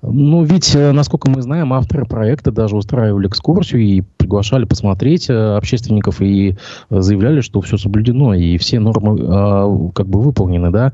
Ну, 0.00 0.44
ведь, 0.44 0.76
э, 0.76 0.92
насколько 0.92 1.28
мы 1.28 1.42
знаем, 1.42 1.72
авторы 1.72 2.06
проекта 2.06 2.52
даже 2.52 2.76
устраивали 2.76 3.26
экскурсию 3.26 3.82
и 3.82 4.02
приглашали 4.16 4.59
посмотреть 4.66 5.30
э, 5.30 5.56
общественников 5.56 6.20
и 6.20 6.50
э, 6.50 7.00
заявляли, 7.00 7.40
что 7.40 7.60
все 7.60 7.76
соблюдено 7.76 8.34
и 8.34 8.58
все 8.58 8.80
нормы 8.80 9.20
э, 9.20 9.92
как 9.94 10.06
бы 10.06 10.20
выполнены, 10.20 10.70
да, 10.70 10.92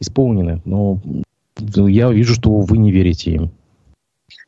исполнены. 0.00 0.60
Но 0.64 1.00
я 1.58 2.10
вижу, 2.10 2.34
что 2.34 2.50
вы 2.50 2.78
не 2.78 2.90
верите 2.90 3.32
им. 3.32 3.50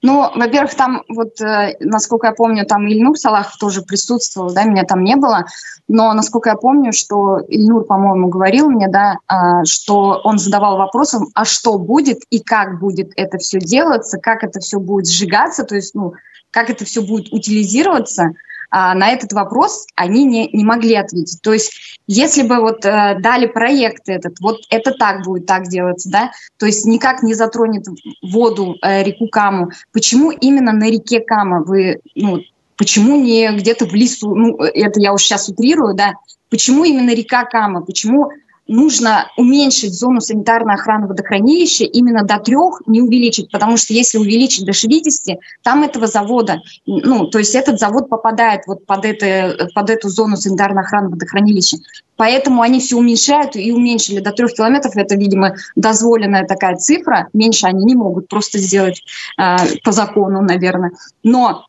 Ну, 0.01 0.31
во-первых, 0.35 0.75
там 0.77 1.03
вот, 1.09 1.41
э, 1.41 1.77
насколько 1.81 2.29
я 2.29 2.33
помню, 2.33 2.65
там 2.65 2.87
Ильнур 2.87 3.19
Салахов 3.19 3.57
тоже 3.57 3.83
присутствовал, 3.83 4.53
да, 4.53 4.63
меня 4.63 4.85
там 4.85 5.03
не 5.03 5.17
было, 5.17 5.47
но 5.89 6.13
насколько 6.15 6.51
я 6.51 6.57
помню, 6.57 6.93
что 6.93 7.41
Ильнур, 7.49 7.85
по-моему, 7.85 8.29
говорил 8.29 8.71
мне, 8.71 8.87
да, 8.89 9.17
э, 9.29 9.65
что 9.65 10.21
он 10.23 10.39
задавал 10.39 10.77
вопросом, 10.77 11.27
а 11.35 11.45
что 11.45 11.79
будет 11.79 12.21
и 12.31 12.39
как 12.39 12.79
будет 12.79 13.11
это 13.17 13.39
все 13.39 13.59
делаться, 13.59 14.19
как 14.19 14.45
это 14.45 14.61
все 14.61 14.79
будет 14.79 15.09
сжигаться, 15.09 15.65
то 15.65 15.75
есть, 15.75 15.97
ну, 15.97 16.13
как 16.53 16.71
это 16.71 16.85
все 16.85 17.03
будет 17.03 17.33
утилизироваться, 17.33 18.31
а, 18.71 18.95
на 18.95 19.11
этот 19.11 19.33
вопрос 19.33 19.87
они 19.95 20.25
не, 20.25 20.49
не 20.53 20.65
могли 20.65 20.95
ответить. 20.95 21.41
То 21.43 21.53
есть 21.53 21.99
если 22.07 22.43
бы 22.43 22.57
вот 22.61 22.85
э, 22.85 23.19
дали 23.21 23.47
проект 23.47 24.09
этот, 24.09 24.41
вот 24.41 24.61
это 24.71 24.93
так 24.93 25.25
будет 25.25 25.47
так 25.47 25.69
делаться, 25.69 26.11
да, 26.11 26.33
то 26.59 26.67
есть 26.67 26.85
никак 26.87 27.23
не 27.23 27.35
затронет 27.35 27.87
воду, 28.23 28.77
э, 28.83 29.03
реку 29.05 29.29
Каму. 29.29 29.71
Почему 29.93 30.31
именно 30.31 30.73
на 30.73 30.91
реке 30.91 31.21
Кама 31.21 31.63
вы, 31.63 32.01
ну, 32.15 32.41
почему 32.77 33.17
не 33.17 33.51
где-то 33.53 33.87
в 33.87 33.95
лесу, 33.95 34.35
ну, 34.35 34.57
это 34.57 35.01
я 35.01 35.13
уж 35.13 35.23
сейчас 35.23 35.49
утрирую, 35.49 35.95
да, 35.95 36.15
почему 36.51 36.85
именно 36.85 37.15
река 37.15 37.45
Кама, 37.45 37.83
почему 37.83 38.31
нужно 38.69 39.31
уменьшить 39.37 39.95
зону 39.95 40.21
санитарной 40.21 40.75
охраны 40.75 41.09
водохранилища 41.09 41.85
именно 41.85 42.23
до 42.23 42.39
трех, 42.39 42.83
не 42.87 43.01
увеличить, 43.01 43.51
потому 43.51 43.77
что 43.79 43.95
если 43.95 44.19
увеличить 44.19 44.67
до 44.67 44.73
60, 44.73 45.39
там 45.63 45.83
этого 45.83 46.07
завода, 46.07 46.61
ну, 46.87 47.27
то 47.27 47.39
есть 47.39 47.55
этот 47.55 47.81
завод 47.81 48.09
попадает 48.09 48.63
вот 48.67 48.85
под, 48.87 49.05
это, 49.07 49.69
под 49.75 49.91
эту 49.91 50.09
зону 50.11 50.37
санитарной 50.37 50.83
охраны 50.83 51.09
водохранилища. 51.09 51.79
Поэтому 52.17 52.63
они 52.63 52.81
все 52.81 52.97
уменьшают 52.97 53.57
и 53.57 53.73
уменьшили 53.73 54.21
до 54.21 54.33
трех 54.33 54.53
километров. 54.53 54.97
Это, 54.97 55.15
видимо, 55.15 55.55
дозволенная 55.77 56.47
такая 56.47 56.77
цифра. 56.77 57.29
Меньше 57.33 57.67
они 57.67 57.85
не 57.85 57.95
могут 57.95 58.29
просто 58.29 58.59
сделать 58.59 59.03
э, 59.39 59.57
по 59.85 59.93
закону, 59.93 60.43
наверное. 60.43 60.91
Но 61.23 61.65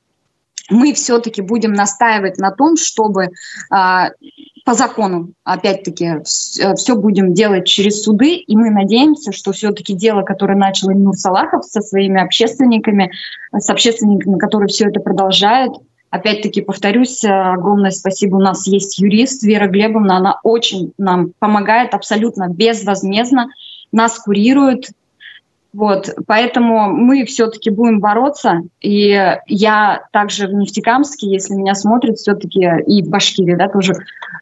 мы 0.70 0.94
все-таки 0.94 1.42
будем 1.42 1.74
настаивать 1.74 2.38
на 2.38 2.52
том, 2.52 2.78
чтобы 2.78 3.30
а, 3.70 4.10
по 4.70 4.76
закону, 4.76 5.34
опять-таки, 5.46 6.22
все 6.24 6.96
будем 6.96 7.34
делать 7.34 7.66
через 7.66 8.04
суды, 8.04 8.36
и 8.36 8.56
мы 8.56 8.70
надеемся, 8.70 9.32
что 9.32 9.52
все-таки 9.52 9.96
дело, 9.96 10.22
которое 10.22 10.56
начал 10.56 10.92
Инур 10.92 11.16
Салахов 11.16 11.66
со 11.66 11.82
своими 11.82 12.22
общественниками, 12.22 13.10
с 13.52 13.68
общественниками, 13.68 14.38
которые 14.38 14.68
все 14.68 14.90
это 14.90 15.00
продолжают, 15.00 15.74
Опять-таки, 16.12 16.62
повторюсь, 16.62 17.24
огромное 17.24 17.92
спасибо. 17.92 18.38
У 18.38 18.40
нас 18.40 18.66
есть 18.66 18.98
юрист 18.98 19.44
Вера 19.44 19.68
Глебовна. 19.68 20.18
Она 20.18 20.40
очень 20.42 20.92
нам 20.98 21.34
помогает 21.38 21.94
абсолютно 21.94 22.48
безвозмездно, 22.48 23.50
нас 23.92 24.18
курирует, 24.18 24.90
вот, 25.72 26.10
поэтому 26.26 26.90
мы 26.90 27.26
все-таки 27.26 27.70
будем 27.70 28.00
бороться. 28.00 28.62
И 28.82 29.10
я 29.48 30.02
также 30.12 30.48
в 30.48 30.54
Нефтекамске, 30.54 31.28
если 31.28 31.54
меня 31.54 31.76
смотрят, 31.76 32.18
все-таки 32.18 32.68
и 32.88 33.04
в 33.04 33.10
Башкирии, 33.10 33.56
да, 33.56 33.68
тоже 33.70 33.94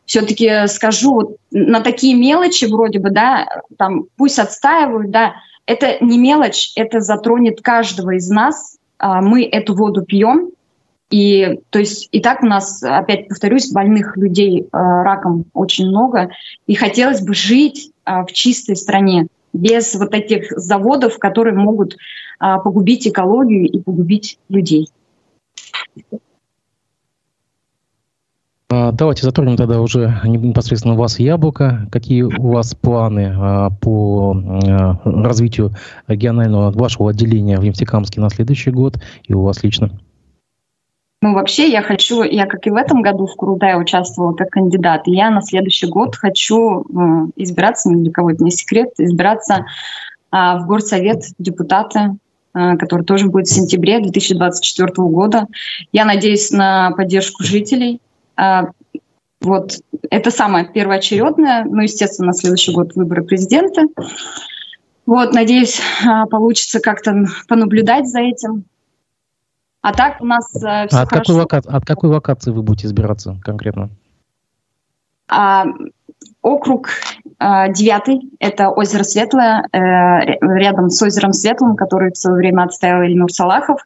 все-таки 0.05 0.67
скажу 0.67 1.13
вот, 1.13 1.35
на 1.51 1.81
такие 1.81 2.15
мелочи 2.15 2.65
вроде 2.65 2.99
бы, 2.99 3.09
да, 3.09 3.45
там 3.77 4.05
пусть 4.15 4.39
отстаивают, 4.39 5.11
да, 5.11 5.33
это 5.65 5.97
не 5.99 6.17
мелочь, 6.17 6.71
это 6.75 7.01
затронет 7.01 7.61
каждого 7.61 8.11
из 8.11 8.29
нас. 8.29 8.77
А, 8.97 9.21
мы 9.21 9.43
эту 9.43 9.75
воду 9.75 10.03
пьем, 10.03 10.51
и 11.09 11.59
то 11.69 11.79
есть 11.79 12.07
и 12.11 12.21
так 12.21 12.41
у 12.41 12.45
нас, 12.45 12.81
опять 12.81 13.27
повторюсь, 13.27 13.71
больных 13.71 14.17
людей 14.17 14.61
э, 14.61 14.67
раком 14.71 15.45
очень 15.53 15.87
много, 15.87 16.31
и 16.67 16.75
хотелось 16.75 17.21
бы 17.21 17.33
жить 17.33 17.91
э, 18.05 18.23
в 18.23 18.31
чистой 18.33 18.75
стране 18.75 19.27
без 19.53 19.95
вот 19.95 20.13
этих 20.13 20.51
заводов, 20.51 21.17
которые 21.19 21.55
могут 21.55 21.97
а, 22.39 22.59
погубить 22.59 23.07
экологию 23.07 23.65
и 23.65 23.79
погубить 23.79 24.39
людей. 24.49 24.89
А, 28.69 28.91
давайте 28.91 29.23
затронем 29.23 29.55
тогда 29.55 29.79
уже 29.79 30.19
непосредственно 30.25 30.95
вас 30.95 31.19
яблоко. 31.19 31.87
Какие 31.91 32.23
у 32.23 32.51
вас 32.51 32.75
планы 32.75 33.33
а, 33.33 33.69
по 33.69 34.35
а, 34.35 34.99
развитию 35.05 35.73
регионального 36.07 36.71
вашего 36.71 37.11
отделения 37.11 37.57
в 37.57 37.63
Нефтекамске 37.63 38.19
на 38.19 38.29
следующий 38.29 38.71
год 38.71 38.99
и 39.23 39.33
у 39.33 39.43
вас 39.43 39.63
лично? 39.63 39.97
Ну, 41.21 41.33
вообще, 41.33 41.67
я 41.69 41.81
хочу, 41.81 42.21
я 42.21 42.45
как 42.45 42.67
и 42.67 42.69
в 42.69 42.75
этом 42.75 43.01
году 43.01 43.25
в 43.25 43.35
Курултае 43.35 43.77
участвовала 43.77 44.33
как 44.33 44.51
кандидат, 44.51 45.03
я 45.07 45.31
на 45.31 45.41
следующий 45.41 45.87
год 45.87 46.15
хочу 46.15 46.81
э, 46.81 46.83
избираться, 47.37 47.89
ни 47.89 48.03
для 48.03 48.11
кого 48.11 48.31
это 48.31 48.43
не 48.43 48.51
секрет, 48.51 48.89
избираться 48.99 49.65
э, 50.31 50.35
в 50.35 50.65
горсовет 50.67 51.23
депутата, 51.39 52.15
э, 52.53 52.77
который 52.77 53.03
тоже 53.03 53.29
будет 53.29 53.47
в 53.47 53.53
сентябре 53.53 53.99
2024 53.99 54.91
года. 55.07 55.47
Я 55.91 56.05
надеюсь 56.05 56.51
на 56.51 56.91
поддержку 56.91 57.43
жителей. 57.43 57.99
Э, 58.39 58.65
Вот 59.41 59.79
это 60.11 60.29
самое 60.29 60.65
первоочередное. 60.65 61.63
Ну, 61.65 61.81
естественно, 61.81 62.27
на 62.27 62.33
следующий 62.33 62.73
год 62.73 62.95
выборы 62.95 63.23
президента. 63.23 63.83
Вот, 65.07 65.33
надеюсь, 65.33 65.79
а, 66.05 66.25
получится 66.25 66.79
как-то 66.79 67.25
понаблюдать 67.47 68.07
за 68.07 68.19
этим. 68.19 68.65
А 69.81 69.93
так 69.93 70.21
у 70.21 70.25
нас 70.25 70.45
все 70.49 70.67
а 70.67 71.01
от 71.01 71.09
Какой 71.09 71.35
лока... 71.35 71.57
От 71.57 71.85
какой 71.85 72.09
локации 72.09 72.51
вы 72.51 72.61
будете 72.61 72.87
избираться 72.87 73.37
конкретно? 73.43 73.89
А, 75.29 75.65
округ 76.41 76.89
а, 77.39 77.67
девятый, 77.69 78.31
это 78.39 78.69
озеро 78.69 79.03
Светлое, 79.03 79.67
э, 79.71 79.77
рядом 80.41 80.89
с 80.89 81.01
озером 81.01 81.33
Светлым, 81.33 81.75
который 81.75 82.11
в 82.11 82.17
свое 82.17 82.37
время 82.37 82.63
отставил 82.63 83.03
Ильнур 83.03 83.31
Салахов. 83.31 83.81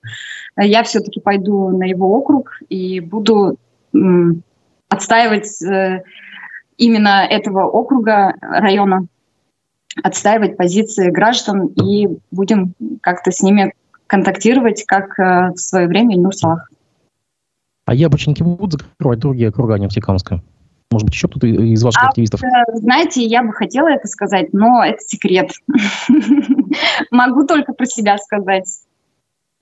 Я 0.57 0.83
все-таки 0.83 1.19
пойду 1.19 1.69
на 1.69 1.83
его 1.83 2.13
округ 2.13 2.59
и 2.69 2.99
буду 2.99 3.57
м, 3.93 4.43
отстаивать 4.89 5.61
э, 5.63 6.03
именно 6.77 7.25
этого 7.29 7.65
округа, 7.65 8.35
района, 8.41 9.07
отстаивать 10.03 10.57
позиции 10.57 11.09
граждан 11.09 11.67
и 11.67 12.07
будем 12.31 12.73
как-то 13.01 13.31
с 13.31 13.41
ними 13.41 13.73
контактировать, 14.11 14.83
как 14.85 15.17
э, 15.17 15.51
в 15.53 15.57
свое 15.57 15.87
время 15.87 16.15
Ильнур 16.15 16.35
Салахов. 16.35 16.67
А 17.85 17.93
яблочники 17.93 18.43
будут 18.43 18.81
закрывать 18.81 19.19
другие 19.19 19.49
округа 19.49 19.75
Нефтекамска? 19.75 20.41
Может 20.91 21.05
быть, 21.05 21.13
еще 21.13 21.29
кто-то 21.29 21.47
из 21.47 21.81
ваших 21.81 22.03
а, 22.03 22.07
активистов? 22.09 22.43
Э, 22.43 22.47
знаете, 22.73 23.23
я 23.23 23.41
бы 23.41 23.53
хотела 23.53 23.87
это 23.87 24.09
сказать, 24.09 24.51
но 24.51 24.83
это 24.83 24.99
секрет. 24.99 25.51
Могу 27.11 27.47
только 27.47 27.71
про 27.71 27.85
себя 27.85 28.17
сказать. 28.17 28.67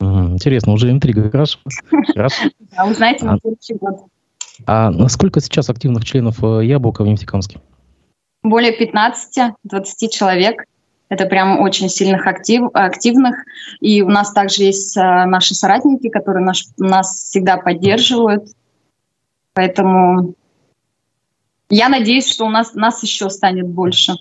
Интересно, 0.02 0.74
уже 0.74 0.90
интрига. 0.90 1.30
Хорошо. 1.30 1.60
Да, 2.76 2.86
узнаете 2.86 3.26
на 3.26 3.38
следующий 3.38 3.76
год. 3.76 4.00
А 4.66 4.92
сколько 5.10 5.42
сейчас 5.42 5.70
активных 5.70 6.06
членов 6.06 6.44
э, 6.44 6.66
Яблока 6.66 7.04
в 7.04 7.08
Нефтекамске? 7.08 7.60
Более 8.42 8.76
15-20 8.76 9.52
человек. 10.12 10.64
Это 11.10 11.26
прям 11.26 11.60
очень 11.60 11.90
сильных 11.90 12.28
актив, 12.28 12.70
активных. 12.74 13.36
И 13.82 14.02
у 14.04 14.10
нас 14.10 14.32
также 14.32 14.64
есть 14.64 14.96
а, 14.96 15.26
наши 15.26 15.56
соратники, 15.56 16.08
которые 16.10 16.46
наш, 16.46 16.66
нас 16.78 17.12
всегда 17.12 17.58
поддерживают. 17.58 18.46
Поэтому 19.54 20.36
я 21.70 21.90
надеюсь, 21.90 22.30
что 22.30 22.46
у 22.46 22.50
нас, 22.50 22.76
нас 22.76 23.02
еще 23.02 23.30
станет 23.30 23.68
больше. 23.68 24.14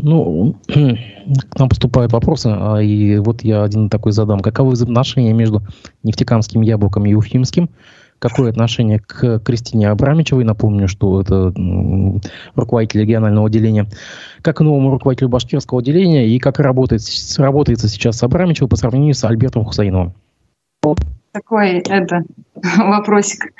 Ну, 0.00 0.54
к 0.68 1.58
нам 1.58 1.68
поступают 1.68 2.12
вопросы, 2.12 2.50
а, 2.52 2.80
и 2.80 3.18
вот 3.18 3.42
я 3.42 3.64
один 3.64 3.90
такой 3.90 4.12
задам. 4.12 4.38
Каковы 4.38 4.70
взаимоотношения 4.70 5.32
между 5.32 5.62
нефтекамским 6.04 6.62
яблоком 6.62 7.04
и 7.04 7.14
уфимским? 7.14 7.68
Какое 8.18 8.50
отношение 8.50 8.98
к 8.98 9.38
Кристине 9.40 9.88
Абрамичевой? 9.90 10.44
Напомню, 10.44 10.88
что 10.88 11.20
это 11.20 11.52
руководитель 12.54 13.02
регионального 13.02 13.46
отделения. 13.46 13.86
Как 14.42 14.60
новому 14.60 14.90
руководителю 14.90 15.28
башкирского 15.28 15.80
отделения 15.80 16.28
и 16.28 16.38
как 16.38 16.58
работает, 16.58 17.02
работается 17.38 17.88
сейчас 17.88 18.18
с 18.18 18.22
Абрамичевой 18.22 18.68
по 18.68 18.76
сравнению 18.76 19.14
с 19.14 19.22
Альбертом 19.24 19.64
Хусаиновым? 19.64 20.14
Такой 21.32 21.78
это 21.78 22.24
вопросик. 22.76 23.52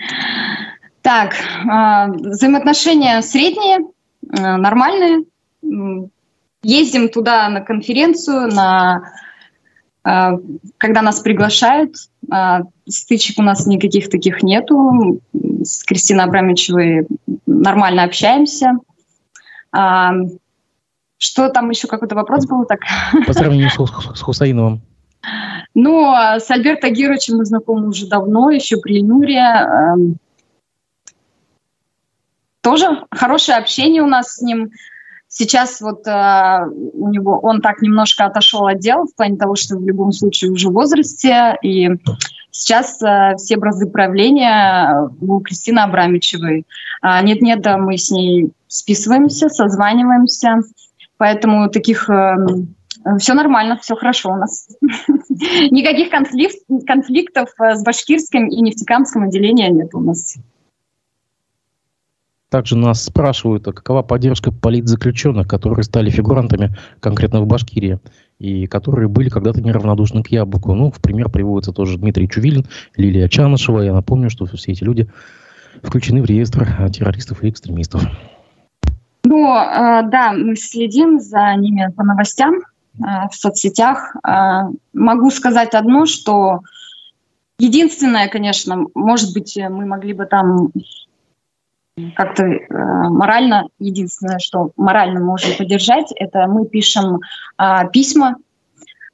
Так, 1.02 1.34
э, 1.34 2.12
взаимоотношения 2.30 3.22
средние, 3.22 3.78
э, 3.78 4.56
нормальные. 4.56 5.24
Ездим 6.62 7.08
туда 7.08 7.48
на 7.48 7.60
конференцию, 7.60 8.48
на 8.48 9.12
э, 10.04 10.30
когда 10.78 11.02
нас 11.02 11.20
приглашают. 11.20 11.94
Э, 12.32 12.60
стычек 12.88 13.38
у 13.38 13.42
нас 13.42 13.66
никаких 13.66 14.10
таких 14.10 14.42
нету. 14.42 15.20
С 15.62 15.84
Кристиной 15.84 16.24
Абрамичевой 16.24 17.06
нормально 17.46 18.04
общаемся. 18.04 18.78
Э, 19.76 20.10
что 21.18 21.48
там 21.48 21.70
еще 21.70 21.88
какой-то 21.88 22.14
вопрос 22.14 22.46
был? 22.46 22.64
Так? 22.64 22.80
По 23.26 23.32
сравнению 23.32 23.70
с, 23.70 23.74
с 24.16 24.20
Хусаиновым. 24.20 24.80
Ну, 25.74 26.12
с 26.14 26.50
Альбертом 26.50 26.92
Гировичем 26.92 27.36
мы 27.36 27.44
знакомы 27.44 27.88
уже 27.88 28.06
давно, 28.06 28.50
еще 28.50 28.78
при 28.78 29.02
Нуре. 29.02 29.38
Эм, 29.38 30.16
тоже 32.60 33.04
хорошее 33.10 33.58
общение 33.58 34.02
у 34.02 34.06
нас 34.06 34.34
с 34.34 34.42
ним. 34.42 34.70
Сейчас 35.28 35.80
вот 35.82 36.06
э, 36.06 36.58
у 36.94 37.08
него 37.10 37.38
он 37.40 37.60
так 37.60 37.82
немножко 37.82 38.24
отошел 38.24 38.66
от 38.66 38.78
дел 38.78 39.04
в 39.04 39.14
плане 39.14 39.36
того, 39.36 39.56
что 39.56 39.76
в 39.76 39.86
любом 39.86 40.10
случае 40.12 40.50
уже 40.50 40.70
в 40.70 40.72
возрасте, 40.72 41.56
и 41.62 41.90
сейчас 42.50 43.02
э, 43.02 43.36
все 43.36 43.58
бразды 43.58 43.86
правления 43.86 45.10
у 45.20 45.40
Кристины 45.40 45.80
Абрамичевой. 45.80 46.64
А, 47.02 47.20
нет-нет, 47.22 47.60
да, 47.60 47.76
мы 47.76 47.98
с 47.98 48.10
ней 48.10 48.52
списываемся, 48.68 49.50
созваниваемся, 49.50 50.60
поэтому 51.18 51.68
таких 51.68 52.08
э, 52.08 52.36
все 53.18 53.34
нормально, 53.34 53.78
все 53.80 53.96
хорошо 53.96 54.32
у 54.32 54.36
нас. 54.36 54.68
Никаких 55.28 56.10
конфликтов 56.86 57.50
э, 57.60 57.74
с 57.74 57.82
башкирским 57.82 58.48
и 58.48 58.60
нефтекамским 58.60 59.24
отделением 59.24 59.76
нет 59.76 59.94
у 59.94 60.00
нас. 60.00 60.36
Также 62.50 62.78
нас 62.78 63.04
спрашивают, 63.04 63.68
а 63.68 63.72
какова 63.72 64.02
поддержка 64.02 64.50
политзаключенных, 64.50 65.46
которые 65.46 65.84
стали 65.84 66.08
фигурантами 66.08 66.74
конкретно 67.00 67.42
в 67.42 67.46
Башкирии 67.46 67.98
и 68.38 68.66
которые 68.66 69.08
были 69.08 69.28
когда-то 69.28 69.60
неравнодушны 69.60 70.22
к 70.22 70.28
яблоку. 70.28 70.72
Ну, 70.72 70.90
в 70.90 71.00
пример 71.00 71.28
приводится 71.28 71.72
тоже 71.72 71.98
Дмитрий 71.98 72.28
Чувилин, 72.28 72.66
Лилия 72.96 73.28
Чанышева. 73.28 73.80
Я 73.80 73.92
напомню, 73.92 74.30
что 74.30 74.46
все 74.46 74.72
эти 74.72 74.82
люди 74.82 75.08
включены 75.82 76.22
в 76.22 76.24
реестр 76.24 76.90
террористов 76.90 77.44
и 77.44 77.50
экстремистов. 77.50 78.02
Ну, 79.24 79.54
э, 79.54 80.02
да, 80.08 80.32
мы 80.32 80.56
следим 80.56 81.20
за 81.20 81.54
ними 81.56 81.92
по 81.94 82.02
новостям 82.02 82.54
э, 82.54 83.02
в 83.30 83.34
соцсетях. 83.34 84.16
Э, 84.26 84.70
могу 84.94 85.30
сказать 85.30 85.74
одно, 85.74 86.06
что 86.06 86.60
единственное, 87.58 88.28
конечно, 88.28 88.86
может 88.94 89.34
быть, 89.34 89.58
мы 89.58 89.84
могли 89.84 90.14
бы 90.14 90.24
там 90.24 90.70
как-то 92.16 92.44
э, 92.44 92.58
морально, 92.70 93.68
единственное, 93.78 94.38
что 94.38 94.70
морально 94.76 95.20
можем 95.20 95.56
поддержать, 95.56 96.12
это 96.16 96.46
мы 96.46 96.66
пишем 96.66 97.20
э, 97.58 97.64
письма. 97.92 98.36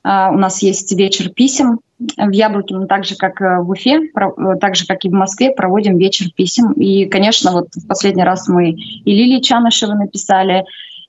Э, 0.04 0.28
у 0.30 0.36
нас 0.36 0.62
есть 0.62 0.92
вечер 0.92 1.30
писем 1.30 1.80
в 1.98 2.30
Яблоке, 2.30 2.74
но 2.74 2.86
так 2.86 3.04
же, 3.04 3.16
как 3.16 3.40
в 3.40 3.70
Уфе, 3.70 4.08
про, 4.12 4.56
так 4.56 4.74
же, 4.74 4.86
как 4.86 5.04
и 5.04 5.08
в 5.08 5.12
Москве, 5.12 5.52
проводим 5.52 5.96
вечер 5.96 6.26
писем. 6.34 6.72
И, 6.72 7.06
конечно, 7.06 7.52
вот 7.52 7.68
в 7.74 7.86
последний 7.86 8.24
раз 8.24 8.48
мы 8.48 8.70
и 8.70 9.10
Лилии 9.10 9.40
Чанышевой 9.40 9.96
написали, 9.96 10.64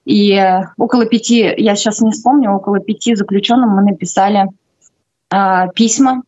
и 0.06 0.40
около 0.78 1.06
пяти, 1.08 1.54
я 1.58 1.76
сейчас 1.76 2.02
не 2.02 2.12
вспомню, 2.12 2.52
около 2.52 2.80
пяти 2.80 3.16
заключенным 3.16 3.72
мы 3.72 3.82
написали 3.82 4.48
э, 5.34 5.68
письма 5.76 6.22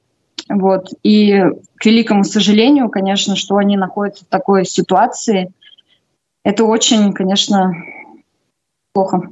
вот. 0.50 0.90
И 1.04 1.44
к 1.78 1.86
великому 1.86 2.24
сожалению, 2.24 2.90
конечно, 2.90 3.36
что 3.36 3.58
они 3.58 3.78
находятся 3.78 4.26
в 4.26 4.28
такой 4.28 4.66
ситуации, 4.66 5.52
это 6.44 6.64
очень, 6.64 7.14
конечно, 7.14 7.74
плохо. 8.94 9.30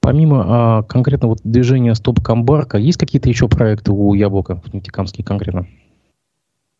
Помимо 0.00 0.44
а, 0.48 0.82
конкретно 0.82 1.28
вот 1.28 1.40
движения 1.44 1.94
Стоп 1.94 2.22
Камбарка, 2.22 2.78
есть 2.78 2.98
какие-то 2.98 3.28
еще 3.28 3.48
проекты 3.48 3.92
у 3.92 4.14
Яблока 4.14 4.56
в 4.56 4.72
Нефтекамске 4.72 5.22
конкретно? 5.22 5.66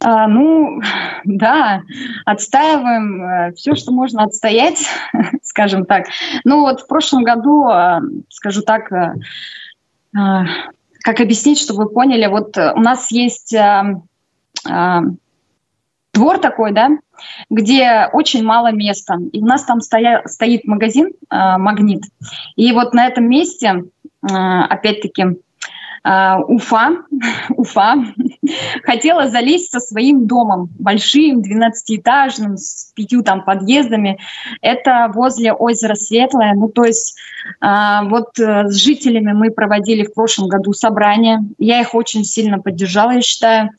А, 0.03 0.27
ну, 0.27 0.81
да, 1.25 1.83
отстаиваем 2.25 3.23
э, 3.23 3.53
все, 3.53 3.75
что 3.75 3.92
можно 3.92 4.25
отстоять, 4.25 4.87
скажем 5.42 5.85
так. 5.85 6.07
Ну 6.44 6.61
вот 6.62 6.81
в 6.81 6.87
прошлом 6.87 7.23
году, 7.23 7.68
э, 7.68 8.01
скажу 8.31 8.62
так, 8.62 8.90
э, 8.90 9.14
как 11.02 11.20
объяснить, 11.20 11.60
чтобы 11.60 11.84
вы 11.84 11.90
поняли, 11.90 12.26
вот 12.26 12.56
э, 12.56 12.72
у 12.74 12.80
нас 12.80 13.10
есть 13.10 13.52
э, 13.52 13.82
э, 14.68 14.98
двор 16.12 16.38
такой, 16.38 16.72
да, 16.72 16.90
где 17.48 18.08
очень 18.12 18.44
мало 18.44 18.72
места. 18.72 19.16
И 19.32 19.40
у 19.40 19.46
нас 19.46 19.64
там 19.64 19.80
стоя, 19.80 20.22
стоит 20.26 20.64
магазин 20.64 21.08
э, 21.08 21.56
«Магнит». 21.58 22.04
И 22.56 22.72
вот 22.72 22.94
на 22.94 23.06
этом 23.06 23.28
месте, 23.28 23.84
э, 24.22 24.26
опять-таки, 24.26 25.24
Уфа, 26.02 26.96
Уфа 27.56 27.96
хотела 28.84 29.28
залезть 29.28 29.70
со 29.70 29.80
своим 29.80 30.26
домом, 30.26 30.70
большим, 30.78 31.40
12-этажным, 31.40 32.56
с 32.56 32.92
пятью 32.94 33.22
там 33.22 33.44
подъездами. 33.44 34.18
Это 34.60 35.10
возле 35.14 35.52
озера 35.52 35.94
Светлое. 35.94 36.54
Ну, 36.54 36.68
то 36.68 36.84
есть 36.84 37.16
э, 37.60 37.66
вот 38.04 38.38
э, 38.38 38.68
с 38.68 38.74
жителями 38.76 39.32
мы 39.32 39.50
проводили 39.50 40.04
в 40.04 40.14
прошлом 40.14 40.48
году 40.48 40.72
собрание. 40.72 41.40
Я 41.58 41.80
их 41.80 41.94
очень 41.94 42.24
сильно 42.24 42.58
поддержала, 42.58 43.12
я 43.12 43.22
считаю. 43.22 43.70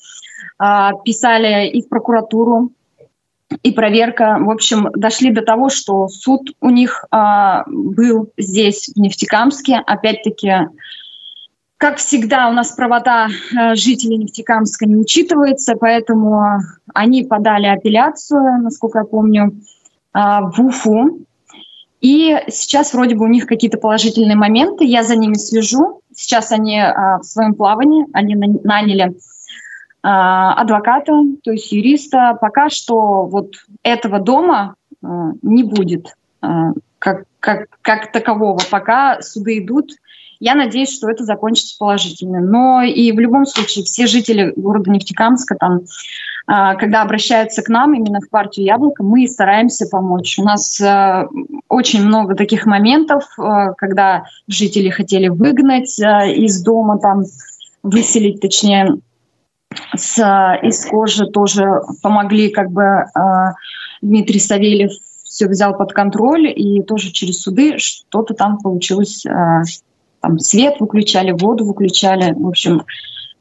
Э, 0.61 0.91
писали 1.03 1.67
и 1.69 1.81
в 1.81 1.89
прокуратуру, 1.89 2.71
и 3.63 3.71
проверка. 3.71 4.37
В 4.39 4.49
общем, 4.49 4.89
дошли 4.95 5.31
до 5.31 5.41
того, 5.41 5.69
что 5.69 6.07
суд 6.07 6.51
у 6.61 6.69
них 6.69 7.03
был 7.67 8.29
здесь, 8.37 8.89
в 8.95 8.97
Нефтекамске. 8.97 9.81
Опять-таки, 9.85 10.69
как 11.81 11.97
всегда, 11.97 12.47
у 12.47 12.53
нас 12.53 12.73
правота 12.73 13.27
э, 13.27 13.73
жителей 13.73 14.17
Нефтекамска 14.17 14.85
не 14.85 14.95
учитывается, 14.95 15.75
поэтому 15.75 16.59
они 16.93 17.23
подали 17.23 17.65
апелляцию, 17.65 18.61
насколько 18.61 18.99
я 18.99 19.05
помню, 19.05 19.55
э, 20.13 20.19
в 20.19 20.59
УФУ. 20.59 21.25
И 21.99 22.37
сейчас 22.49 22.93
вроде 22.93 23.15
бы 23.15 23.25
у 23.25 23.27
них 23.27 23.47
какие-то 23.47 23.79
положительные 23.79 24.35
моменты, 24.35 24.85
я 24.85 25.01
за 25.01 25.15
ними 25.15 25.33
слежу. 25.33 26.01
Сейчас 26.13 26.51
они 26.51 26.77
э, 26.77 26.93
в 27.17 27.23
своем 27.23 27.55
плавании, 27.55 28.05
они 28.13 28.35
наняли 28.35 29.15
адвоката, 30.03 31.13
то 31.43 31.51
есть 31.51 31.71
юриста. 31.71 32.37
Пока 32.41 32.69
что 32.69 33.25
вот 33.25 33.53
этого 33.83 34.19
дома 34.19 34.73
не 35.01 35.63
будет 35.63 36.15
как, 36.97 37.25
как, 37.39 37.67
как 37.83 38.11
такового, 38.11 38.59
пока 38.71 39.21
суды 39.21 39.59
идут 39.59 39.91
я 40.41 40.55
надеюсь, 40.55 40.91
что 40.91 41.07
это 41.07 41.23
закончится 41.23 41.75
положительно. 41.77 42.41
Но 42.41 42.81
и 42.81 43.11
в 43.11 43.19
любом 43.19 43.45
случае 43.45 43.85
все 43.85 44.07
жители 44.07 44.51
города 44.55 44.89
Нефтекамска, 44.89 45.55
там, 45.55 45.81
а, 46.47 46.73
когда 46.73 47.03
обращаются 47.03 47.61
к 47.61 47.69
нам, 47.69 47.93
именно 47.93 48.19
в 48.19 48.29
партию 48.29 48.65
«Яблоко», 48.65 49.03
мы 49.03 49.27
стараемся 49.27 49.85
помочь. 49.85 50.39
У 50.39 50.43
нас 50.43 50.81
а, 50.81 51.27
очень 51.69 52.03
много 52.03 52.33
таких 52.33 52.65
моментов, 52.65 53.23
а, 53.37 53.73
когда 53.73 54.23
жители 54.47 54.89
хотели 54.89 55.27
выгнать 55.27 55.99
из 55.99 56.63
дома, 56.63 56.97
там, 56.97 57.21
выселить, 57.83 58.41
точнее, 58.41 58.97
с, 59.95 60.17
из 60.63 60.85
кожи 60.87 61.27
тоже 61.27 61.81
помогли, 62.01 62.49
как 62.49 62.71
бы 62.71 63.05
Дмитрий 64.01 64.39
Савельев 64.39 64.91
все 65.23 65.47
взял 65.47 65.77
под 65.77 65.93
контроль, 65.93 66.47
и 66.47 66.81
тоже 66.81 67.11
через 67.11 67.41
суды 67.41 67.77
что-то 67.77 68.33
там 68.33 68.57
получилось 68.57 69.23
там 70.21 70.39
свет 70.39 70.75
выключали, 70.79 71.31
воду 71.31 71.65
выключали. 71.65 72.33
В 72.33 72.47
общем, 72.47 72.83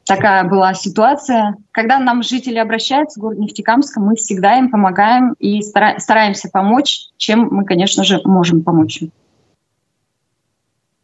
такая 0.05 0.43
была 0.43 0.73
ситуация. 0.73 1.55
Когда 1.71 1.99
нам 1.99 2.23
жители 2.23 2.57
обращаются 2.57 3.19
в 3.19 3.23
город 3.23 3.39
Нефтекамска, 3.39 3.99
мы 3.99 4.15
всегда 4.15 4.57
им 4.57 4.69
помогаем 4.69 5.33
и 5.39 5.61
стараемся 5.61 6.49
помочь, 6.51 7.09
чем 7.17 7.47
мы, 7.51 7.65
конечно 7.65 8.03
же, 8.03 8.19
можем 8.25 8.63
помочь. 8.63 9.01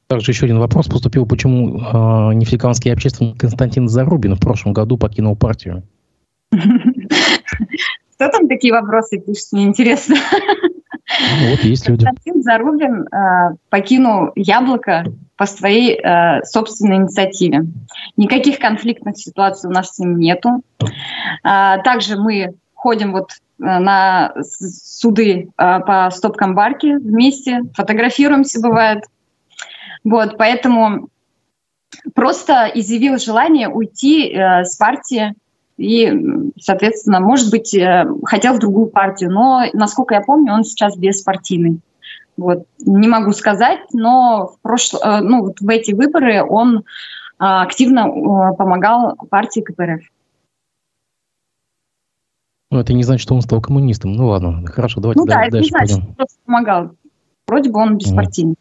Также 0.07 0.31
еще 0.31 0.45
один 0.45 0.59
вопрос 0.59 0.87
поступил, 0.87 1.25
почему 1.25 1.79
э, 1.79 2.33
нефтекамский 2.33 2.93
общественник 2.93 3.37
Константин 3.37 3.89
Зарубин 3.89 4.35
в 4.35 4.39
прошлом 4.39 4.71
году 4.71 4.97
покинул 4.97 5.35
партию? 5.35 5.83
Кто 6.51 8.29
там 8.29 8.47
такие 8.47 8.73
вопросы 8.73 9.19
пишет, 9.19 9.51
мне 9.51 9.65
интересно. 9.65 10.15
Ну, 11.19 11.51
вот 11.51 11.59
есть 11.61 11.87
люди. 11.87 12.05
Константин 12.05 12.41
Зарубин 12.41 13.07
э, 13.07 13.55
покинул 13.69 14.31
«Яблоко» 14.35 15.05
по 15.37 15.45
своей 15.45 15.99
э, 15.99 16.43
собственной 16.43 16.97
инициативе. 16.97 17.65
Никаких 18.17 18.59
конфликтных 18.59 19.17
ситуаций 19.17 19.69
у 19.69 19.73
нас 19.73 19.91
с 19.91 19.99
ним 19.99 20.19
нету. 20.19 20.63
Э, 21.43 21.77
также 21.83 22.17
мы 22.17 22.55
ходим 22.73 23.13
вот 23.13 23.31
э, 23.31 23.35
на 23.57 24.33
суды 24.41 25.49
э, 25.57 25.79
по 25.79 26.09
стоп-камбарке 26.11 26.97
вместе, 26.97 27.61
фотографируемся, 27.73 28.61
бывает. 28.61 29.03
Вот, 30.03 30.37
поэтому 30.37 31.09
просто 32.13 32.69
изъявил 32.73 33.17
желание 33.17 33.69
уйти 33.69 34.29
э, 34.29 34.63
с 34.63 34.75
партии 34.75 35.33
и, 35.77 36.11
соответственно, 36.59 37.19
может 37.19 37.51
быть, 37.51 37.73
э, 37.73 38.05
хотел 38.25 38.53
в 38.55 38.59
другую 38.59 38.87
партию, 38.87 39.31
но, 39.31 39.63
насколько 39.73 40.15
я 40.15 40.21
помню, 40.21 40.53
он 40.53 40.63
сейчас 40.63 40.97
беспартийный. 40.97 41.79
Вот. 42.35 42.65
Не 42.79 43.07
могу 43.07 43.31
сказать, 43.31 43.79
но 43.93 44.47
в, 44.47 44.61
прошло, 44.61 44.99
э, 45.03 45.21
ну, 45.21 45.43
вот 45.43 45.59
в 45.59 45.69
эти 45.69 45.93
выборы 45.93 46.43
он 46.43 46.83
а, 47.39 47.63
активно 47.63 48.07
э, 48.07 48.55
помогал 48.55 49.15
партии 49.29 49.61
КПРФ. 49.61 50.01
Ну, 52.71 52.79
это 52.79 52.93
не 52.93 53.03
значит, 53.03 53.21
что 53.21 53.35
он 53.35 53.41
стал 53.41 53.61
коммунистом. 53.61 54.13
Ну 54.13 54.27
ладно, 54.27 54.65
хорошо, 54.65 54.99
давайте 54.99 55.19
ну, 55.19 55.25
да, 55.25 55.35
дальше 55.35 55.47
это 55.47 55.59
не 55.59 55.69
значит, 55.69 55.95
пойдем. 55.95 56.13
Что 56.13 56.25
помогал. 56.45 56.91
Вроде 57.47 57.71
бы 57.71 57.79
он 57.79 57.97
беспартийный. 57.97 58.55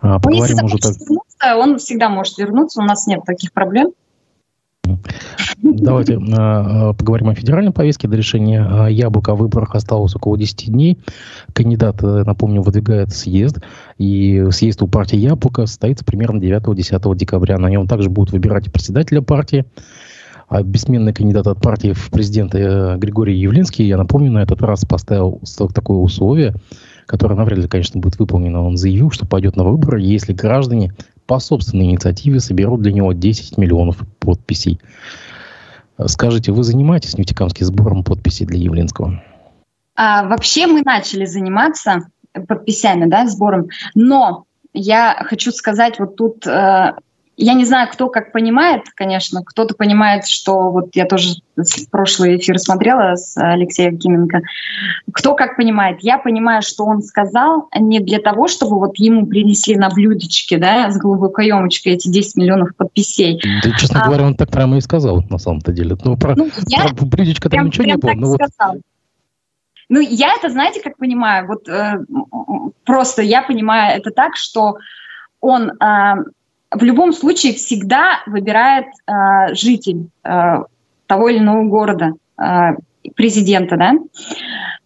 А, 0.00 0.20
поговорим 0.20 0.56
Но 0.56 0.62
если 0.62 0.64
уже 0.64 0.76
так... 0.78 0.92
вернуться, 1.00 1.56
он 1.56 1.78
всегда 1.78 2.08
может 2.08 2.38
вернуться, 2.38 2.80
у 2.80 2.84
нас 2.84 3.06
нет 3.06 3.24
таких 3.24 3.52
проблем. 3.52 3.92
Давайте 5.62 6.14
э, 6.14 6.94
поговорим 6.94 7.28
о 7.28 7.34
федеральной 7.34 7.72
повестке. 7.72 8.08
До 8.08 8.16
решения 8.16 8.66
э, 8.68 8.92
яблока 8.92 9.32
о 9.32 9.34
выборах 9.36 9.74
осталось 9.74 10.14
около 10.16 10.36
10 10.36 10.70
дней. 10.70 10.98
Кандидат, 11.52 12.02
э, 12.02 12.24
напомню, 12.24 12.62
выдвигает 12.62 13.12
съезд. 13.12 13.60
И 13.98 14.44
съезд 14.50 14.82
у 14.82 14.88
партии 14.88 15.16
Яблоко 15.16 15.66
состоится 15.66 16.04
примерно 16.04 16.40
9-10 16.40 17.16
декабря. 17.16 17.58
На 17.58 17.68
нем 17.68 17.86
также 17.86 18.10
будут 18.10 18.32
выбирать 18.32 18.72
председателя 18.72 19.22
партии. 19.22 19.64
А 20.52 20.62
бессменный 20.62 21.14
кандидат 21.14 21.46
от 21.46 21.62
партии 21.62 21.94
в 21.94 22.10
президенты 22.10 22.58
э, 22.58 22.96
Григорий 22.98 23.38
Явлинский, 23.38 23.84
я 23.84 23.96
напомню, 23.96 24.30
на 24.30 24.42
этот 24.42 24.60
раз 24.60 24.84
поставил 24.84 25.40
такое 25.74 25.96
условие, 25.96 26.54
которое 27.06 27.36
навряд 27.36 27.58
ли, 27.58 27.68
конечно, 27.68 27.98
будет 28.00 28.18
выполнено. 28.18 28.62
Он 28.62 28.76
заявил, 28.76 29.10
что 29.10 29.26
пойдет 29.26 29.56
на 29.56 29.64
выборы, 29.64 30.02
если 30.02 30.34
граждане 30.34 30.92
по 31.32 31.38
собственной 31.38 31.86
инициативе 31.86 32.40
соберут 32.40 32.82
для 32.82 32.92
него 32.92 33.14
10 33.14 33.56
миллионов 33.56 34.02
подписей. 34.18 34.78
Скажите, 36.04 36.52
вы 36.52 36.62
занимаетесь 36.62 37.16
нефтекамским 37.16 37.64
сбором 37.64 38.04
подписей 38.04 38.44
для 38.44 38.58
Явлинского? 38.58 39.22
А, 39.96 40.28
вообще 40.28 40.66
мы 40.66 40.82
начали 40.82 41.24
заниматься 41.24 42.00
подписями, 42.46 43.06
да, 43.06 43.26
сбором, 43.26 43.68
но 43.94 44.44
я 44.74 45.24
хочу 45.26 45.52
сказать, 45.52 45.98
вот 45.98 46.16
тут 46.16 46.46
э, 46.46 46.92
я 47.42 47.54
не 47.54 47.64
знаю, 47.64 47.88
кто 47.90 48.08
как 48.08 48.30
понимает, 48.30 48.82
конечно. 48.94 49.42
Кто-то 49.44 49.74
понимает, 49.74 50.26
что 50.26 50.70
вот 50.70 50.94
я 50.94 51.06
тоже 51.06 51.34
прошлый 51.90 52.36
эфир 52.36 52.58
смотрела 52.58 53.16
с 53.16 53.36
Алексеем 53.36 53.98
Кименко. 53.98 54.42
Кто 55.12 55.34
как 55.34 55.56
понимает? 55.56 55.98
Я 56.02 56.18
понимаю, 56.18 56.62
что 56.62 56.84
он 56.84 57.02
сказал 57.02 57.68
не 57.74 57.98
для 57.98 58.20
того, 58.20 58.46
чтобы 58.46 58.78
вот 58.78 58.96
ему 58.96 59.26
принесли 59.26 59.76
на 59.76 59.90
блюдечке, 59.90 60.56
да, 60.58 60.90
с 60.90 60.96
голубой 60.96 61.32
каемочкой 61.32 61.94
эти 61.94 62.08
10 62.08 62.36
миллионов 62.36 62.76
подписей. 62.76 63.40
Да, 63.64 63.76
честно 63.76 64.02
а, 64.02 64.06
говоря, 64.06 64.24
он 64.24 64.36
так 64.36 64.50
прямо 64.50 64.76
и 64.76 64.80
сказал, 64.80 65.22
на 65.28 65.38
самом-то 65.38 65.72
деле. 65.72 65.96
Ну, 66.04 66.16
про, 66.16 66.36
ну, 66.36 66.48
я 66.68 66.88
про 66.94 67.06
блюдечко 67.06 67.50
там 67.50 67.66
ничего 67.66 67.84
не 67.84 67.96
было. 67.96 68.12
Ну, 68.14 68.28
вот... 68.28 68.40
ну, 69.88 70.00
я 70.00 70.34
это, 70.36 70.48
знаете, 70.48 70.80
как 70.80 70.96
понимаю? 70.96 71.48
Вот 71.48 71.68
э, 71.68 71.98
просто 72.84 73.22
я 73.22 73.42
понимаю 73.42 73.98
это 73.98 74.12
так, 74.12 74.36
что 74.36 74.76
он... 75.40 75.72
Э, 75.82 76.24
в 76.72 76.82
любом 76.82 77.12
случае 77.12 77.54
всегда 77.54 78.20
выбирает 78.26 78.86
э, 79.06 79.54
житель 79.54 80.08
э, 80.24 80.64
того 81.06 81.28
или 81.28 81.38
иного 81.38 81.64
города 81.64 82.12
э, 82.38 82.76
президента. 83.14 83.76
Да? 83.76 83.94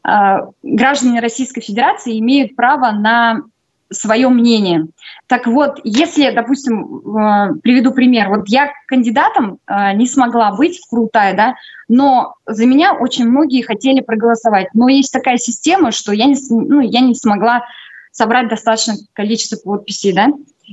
Э, 0.06 0.50
граждане 0.62 1.20
Российской 1.20 1.60
Федерации 1.60 2.18
имеют 2.18 2.56
право 2.56 2.92
на 2.92 3.42
свое 3.90 4.28
мнение. 4.28 4.86
Так 5.28 5.46
вот, 5.46 5.78
если, 5.84 6.30
допустим, 6.30 6.84
э, 6.84 7.54
приведу 7.62 7.92
пример, 7.92 8.30
вот 8.30 8.48
я 8.48 8.72
кандидатом 8.88 9.58
э, 9.66 9.92
не 9.94 10.06
смогла 10.06 10.52
быть 10.52 10.80
в 10.80 10.88
Крутае, 10.88 11.34
да, 11.34 11.54
но 11.88 12.34
за 12.46 12.66
меня 12.66 12.94
очень 12.94 13.26
многие 13.26 13.62
хотели 13.62 14.00
проголосовать. 14.00 14.68
Но 14.74 14.88
есть 14.88 15.12
такая 15.12 15.36
система, 15.36 15.92
что 15.92 16.12
я 16.12 16.26
не, 16.26 16.36
ну, 16.50 16.80
я 16.80 17.00
не 17.00 17.14
смогла 17.14 17.64
собрать 18.10 18.48
достаточное 18.48 18.96
количество 19.12 19.56
подписей, 19.56 20.12
да, 20.12 20.28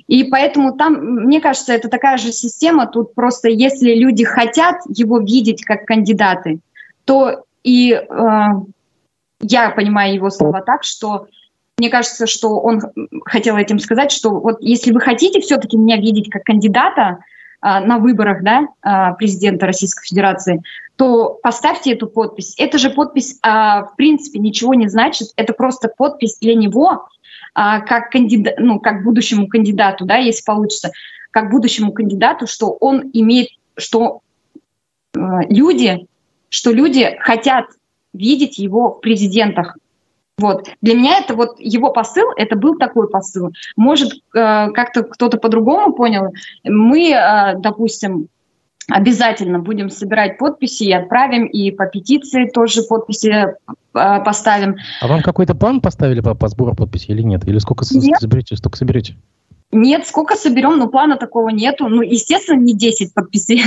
и 0.07 0.23
поэтому 0.25 0.75
там, 0.75 0.93
мне 0.93 1.39
кажется, 1.39 1.73
это 1.73 1.87
такая 1.87 2.17
же 2.17 2.31
система. 2.31 2.87
Тут 2.87 3.13
просто 3.13 3.49
если 3.49 3.93
люди 3.93 4.23
хотят 4.23 4.77
его 4.87 5.19
видеть 5.19 5.63
как 5.63 5.85
кандидаты, 5.85 6.59
то 7.05 7.43
и 7.63 7.93
э, 7.93 8.45
я 9.41 9.69
понимаю 9.71 10.15
его 10.15 10.29
слова 10.29 10.61
так, 10.61 10.83
что 10.83 11.27
мне 11.77 11.89
кажется, 11.89 12.27
что 12.27 12.59
он 12.59 12.81
хотел 13.25 13.57
этим 13.57 13.79
сказать, 13.79 14.11
что 14.11 14.29
вот 14.39 14.57
если 14.61 14.91
вы 14.91 14.99
хотите 14.99 15.41
все-таки 15.41 15.77
меня 15.77 15.97
видеть 15.97 16.29
как 16.29 16.43
кандидата 16.43 17.19
э, 17.61 17.79
на 17.79 17.97
выборах 17.97 18.43
да, 18.43 18.67
э, 18.83 19.15
президента 19.15 19.65
Российской 19.65 20.05
Федерации, 20.05 20.61
то 20.95 21.39
поставьте 21.41 21.93
эту 21.93 22.07
подпись. 22.07 22.55
Эта 22.57 22.77
же 22.77 22.89
подпись, 22.89 23.39
э, 23.43 23.47
в 23.47 23.93
принципе, 23.97 24.39
ничего 24.39 24.73
не 24.73 24.87
значит. 24.87 25.29
Это 25.35 25.53
просто 25.53 25.89
подпись 25.89 26.37
для 26.39 26.55
него, 26.55 27.07
как, 27.53 28.11
кандидат, 28.11 28.55
ну, 28.57 28.79
как 28.79 29.03
будущему 29.03 29.47
кандидату, 29.47 30.05
да, 30.05 30.17
если 30.17 30.43
получится, 30.43 30.91
как 31.31 31.49
будущему 31.49 31.91
кандидату, 31.91 32.47
что 32.47 32.71
он 32.71 33.09
имеет, 33.13 33.49
что 33.75 34.21
э, 35.15 35.19
люди, 35.49 36.05
что 36.49 36.71
люди 36.71 37.17
хотят 37.19 37.65
видеть 38.13 38.57
его 38.57 38.91
в 38.91 39.01
президентах. 39.01 39.77
Вот. 40.37 40.67
Для 40.81 40.95
меня 40.95 41.19
это 41.19 41.35
вот 41.35 41.59
его 41.59 41.91
посыл, 41.91 42.31
это 42.35 42.55
был 42.55 42.77
такой 42.77 43.09
посыл. 43.09 43.51
Может, 43.75 44.13
э, 44.13 44.19
как-то 44.33 45.03
кто-то 45.03 45.37
по-другому 45.37 45.93
понял. 45.93 46.33
Мы, 46.63 47.11
э, 47.11 47.55
допустим, 47.59 48.29
Обязательно 48.89 49.59
будем 49.59 49.89
собирать 49.89 50.37
подписи 50.37 50.83
и 50.83 50.91
отправим, 50.91 51.45
и 51.45 51.71
по 51.71 51.85
петиции 51.85 52.49
тоже 52.49 52.83
подписи 52.83 53.55
поставим. 53.93 54.77
А 55.01 55.07
вам 55.07 55.21
какой-то 55.21 55.55
план 55.55 55.81
поставили 55.81 56.19
по, 56.19 56.35
по 56.35 56.47
сбору 56.47 56.75
подписей 56.75 57.13
или 57.13 57.21
нет? 57.21 57.47
Или 57.47 57.59
сколько 57.59 57.85
нет. 57.91 58.19
соберете, 58.19 58.55
столько 58.55 58.77
соберете? 58.77 59.15
Нет, 59.71 60.05
сколько 60.05 60.35
соберем, 60.35 60.77
ну 60.77 60.87
плана 60.87 61.17
такого 61.17 61.49
нету. 61.49 61.87
Ну, 61.87 62.01
естественно, 62.01 62.59
не 62.59 62.75
10 62.75 63.13
подписей 63.13 63.61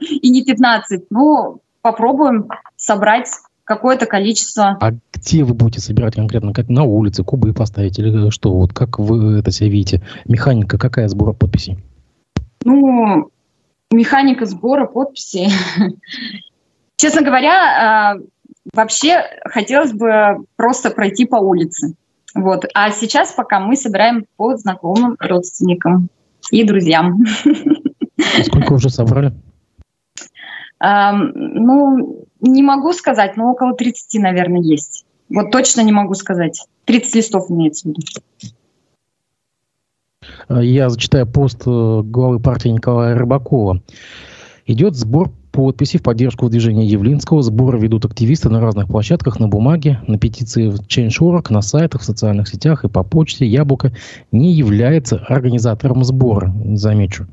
и 0.20 0.30
не 0.30 0.44
15. 0.44 1.04
Ну, 1.10 1.60
попробуем 1.80 2.48
собрать 2.76 3.28
какое-то 3.64 4.06
количество. 4.06 4.76
А 4.80 4.92
где 5.12 5.44
вы 5.44 5.54
будете 5.54 5.80
собирать 5.80 6.14
конкретно? 6.16 6.52
Как 6.52 6.68
на 6.68 6.82
улице, 6.82 7.22
кубы 7.22 7.54
поставить 7.54 7.98
или 7.98 8.30
что? 8.30 8.52
Вот 8.52 8.72
как 8.72 8.98
вы 8.98 9.38
это 9.38 9.50
себе 9.50 9.70
видите? 9.70 10.02
Механика 10.24 10.78
какая 10.78 11.08
сбора 11.08 11.32
подписей? 11.32 11.78
Ну, 12.64 13.30
механика 13.92 14.46
сбора 14.46 14.86
подписей. 14.86 15.50
Честно 16.96 17.22
говоря, 17.22 18.14
а, 18.14 18.16
вообще 18.72 19.24
хотелось 19.44 19.92
бы 19.92 20.44
просто 20.56 20.90
пройти 20.90 21.26
по 21.26 21.36
улице. 21.36 21.94
Вот. 22.34 22.64
А 22.74 22.90
сейчас 22.90 23.32
пока 23.32 23.60
мы 23.60 23.76
собираем 23.76 24.24
по 24.36 24.56
знакомым, 24.56 25.16
родственникам 25.18 26.08
и 26.50 26.64
друзьям. 26.64 27.24
Сколько 28.46 28.74
уже 28.74 28.90
собрали? 28.90 29.32
ну, 30.84 32.26
не 32.40 32.62
могу 32.62 32.92
сказать, 32.92 33.36
но 33.36 33.52
около 33.52 33.74
30, 33.74 34.20
наверное, 34.20 34.60
есть. 34.60 35.04
Вот 35.28 35.52
точно 35.52 35.82
не 35.82 35.92
могу 35.92 36.14
сказать. 36.14 36.66
30 36.86 37.14
листов 37.14 37.50
имеется 37.50 37.88
в 37.88 37.90
виду. 37.90 38.00
Я 40.48 40.90
зачитаю 40.90 41.26
пост 41.26 41.62
э, 41.66 42.00
главы 42.02 42.40
партии 42.40 42.68
Николая 42.68 43.16
Рыбакова. 43.16 43.80
Идет 44.66 44.96
сбор 44.96 45.30
подписи 45.52 45.98
в 45.98 46.02
поддержку 46.02 46.48
движения 46.48 46.86
Явлинского. 46.86 47.42
Сборы 47.42 47.78
ведут 47.78 48.04
активисты 48.06 48.48
на 48.48 48.60
разных 48.60 48.88
площадках, 48.88 49.38
на 49.38 49.46
бумаге, 49.46 50.00
на 50.08 50.18
петиции 50.18 50.68
в 50.68 50.80
Change.org, 50.80 51.50
на 51.50 51.62
сайтах, 51.62 52.00
в 52.00 52.04
социальных 52.04 52.48
сетях 52.48 52.84
и 52.84 52.88
по 52.88 53.04
почте. 53.04 53.46
Яблоко 53.46 53.92
не 54.32 54.52
является 54.52 55.18
организатором 55.28 56.02
сбора, 56.04 56.52
замечу. 56.74 57.26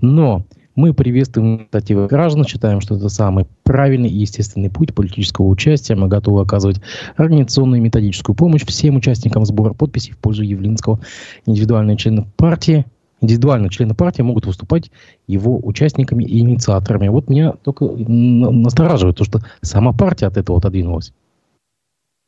Но 0.00 0.44
мы 0.74 0.94
приветствуем 0.94 1.58
инициативы 1.58 2.06
граждан, 2.06 2.44
считаем, 2.44 2.80
что 2.80 2.96
это 2.96 3.08
самый 3.08 3.46
правильный 3.64 4.08
и 4.08 4.18
естественный 4.18 4.70
путь 4.70 4.94
политического 4.94 5.46
участия. 5.46 5.94
Мы 5.94 6.08
готовы 6.08 6.42
оказывать 6.42 6.80
организационную 7.16 7.80
и 7.80 7.84
методическую 7.84 8.36
помощь 8.36 8.64
всем 8.64 8.96
участникам 8.96 9.44
сбора 9.44 9.74
подписей 9.74 10.12
в 10.12 10.18
пользу 10.18 10.42
Явлинского. 10.42 11.00
Индивидуальные 11.46 11.96
члены 11.96 12.26
партии 12.36 12.84
индивидуально 13.20 13.70
члены 13.70 13.94
партии 13.94 14.22
могут 14.22 14.46
выступать 14.46 14.90
его 15.26 15.58
участниками 15.62 16.24
и 16.24 16.40
инициаторами. 16.40 17.08
Вот 17.08 17.28
меня 17.28 17.52
только 17.52 17.84
настораживает 17.86 19.16
то, 19.16 19.24
что 19.24 19.40
сама 19.62 19.92
партия 19.92 20.26
от 20.26 20.36
этого 20.36 20.58
отодвинулась. 20.58 21.12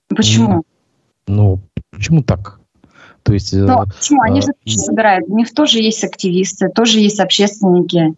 Почему? 0.09 0.63
Ну, 1.27 1.61
почему 1.91 2.23
так? 2.23 2.61
То 3.23 3.33
есть, 3.33 3.53
Но, 3.53 3.85
э, 3.85 3.87
почему? 3.87 4.23
Они 4.23 4.41
э, 4.41 4.43
же 4.43 4.49
тоже 4.65 4.79
собирают. 4.79 5.29
У 5.29 5.37
них 5.37 5.55
тоже 5.55 5.79
есть 5.79 6.03
активисты, 6.05 6.69
тоже 6.69 6.99
есть 7.01 7.21
общественники. 7.21 8.15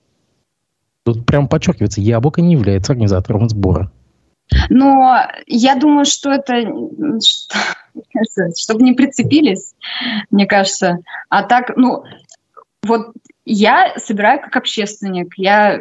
Тут 1.04 1.26
прям 1.26 1.48
подчеркивается, 1.48 2.00
яблоко 2.00 2.40
не 2.40 2.52
является 2.54 2.92
организатором 2.92 3.48
сбора. 3.48 3.90
Но 4.68 5.18
я 5.46 5.74
думаю, 5.76 6.04
что 6.04 6.30
это, 6.30 6.54
чтобы 8.56 8.82
не 8.82 8.94
прицепились, 8.94 9.74
мне 10.30 10.46
кажется. 10.46 10.98
А 11.28 11.42
так, 11.42 11.76
ну, 11.76 12.04
вот 12.84 13.12
я 13.44 13.94
собираю 13.98 14.40
как 14.40 14.56
общественник. 14.56 15.34
Я 15.36 15.80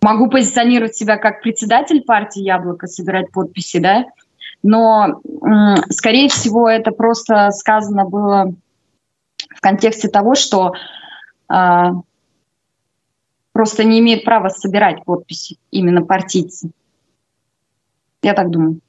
могу 0.00 0.28
позиционировать 0.28 0.96
себя 0.96 1.16
как 1.16 1.42
председатель 1.42 2.02
партии 2.02 2.42
«Яблоко», 2.42 2.86
собирать 2.86 3.30
подписи, 3.32 3.78
да, 3.78 4.06
но, 4.62 5.20
скорее 5.90 6.28
всего, 6.28 6.68
это 6.68 6.90
просто 6.90 7.50
сказано 7.50 8.04
было 8.04 8.54
в 9.54 9.60
контексте 9.60 10.08
того, 10.08 10.34
что 10.34 10.72
а, 11.48 11.92
просто 13.52 13.84
не 13.84 14.00
имеют 14.00 14.24
права 14.24 14.48
собирать 14.48 15.04
подписи 15.04 15.58
именно 15.70 16.02
партийцы. 16.04 16.70
Я 18.22 18.34
так 18.34 18.50
думаю. 18.50 18.80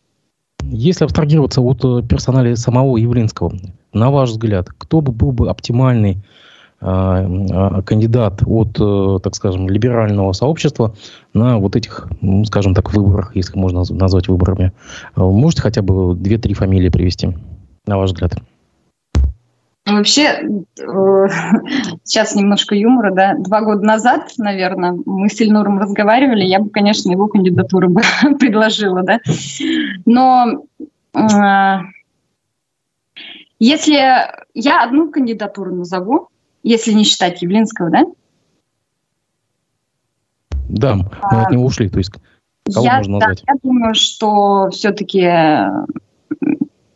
Если 0.64 1.04
абстрагироваться 1.04 1.62
от 1.62 1.84
э, 1.86 2.08
персонали 2.08 2.56
самого 2.56 2.98
Явлинского, 2.98 3.54
на 3.94 4.12
ваш 4.12 4.30
взгляд, 4.32 4.70
кто 4.78 5.02
бы 5.02 5.12
был 5.12 5.32
бы 5.32 5.50
оптимальный 5.50 6.18
а, 6.82 7.26
а, 7.52 7.82
кандидат 7.82 8.42
от, 8.46 8.80
э, 8.80 9.20
так 9.22 9.36
скажем, 9.36 9.68
либерального 9.68 10.32
сообщества 10.32 10.96
на 11.34 11.58
вот 11.58 11.76
этих, 11.76 12.08
скажем 12.46 12.74
так, 12.74 12.94
выборах, 12.94 13.36
если 13.36 13.58
можно 13.60 13.84
назвать 13.90 14.30
выборами? 14.30 14.72
Можете 15.16 15.62
хотя 15.62 15.82
бы 15.82 16.16
две-три 16.16 16.54
фамилии 16.54 16.90
привести, 16.90 17.36
на 17.86 17.98
ваш 17.98 18.12
взгляд? 18.12 18.36
Вообще, 19.86 20.24
э, 20.24 21.28
сейчас 22.04 22.36
немножко 22.36 22.76
юмора, 22.76 23.14
да. 23.14 23.36
Два 23.38 23.62
года 23.62 23.84
назад, 23.84 24.32
наверное, 24.38 24.98
мы 25.06 25.30
с 25.30 25.42
Ильнуром 25.42 25.80
разговаривали, 25.80 26.44
я 26.44 26.60
бы, 26.60 26.70
конечно, 26.70 27.12
его 27.12 27.28
кандидатуру 27.28 27.90
бы 27.90 28.02
предложила, 28.40 29.04
да. 29.04 29.20
Но 30.06 30.64
э, 31.14 31.20
если 33.60 33.94
я 34.54 34.84
одну 34.84 35.12
кандидатуру 35.12 35.76
назову, 35.76 36.30
если 36.64 36.94
не 36.94 37.04
считать 37.04 37.42
Явлинского, 37.42 37.90
да? 37.90 38.04
Да, 40.70 40.96
мы 40.96 41.06
а, 41.22 41.44
от 41.44 41.52
него 41.52 41.66
ушли, 41.66 41.90
то 41.90 41.98
есть 41.98 42.12
кого 42.74 42.86
я, 42.86 42.98
можно 42.98 43.14
назвать? 43.20 43.44
Да, 43.46 43.54
я 43.54 43.60
думаю, 43.62 43.96
что 43.96 44.70
все-таки 44.70 45.22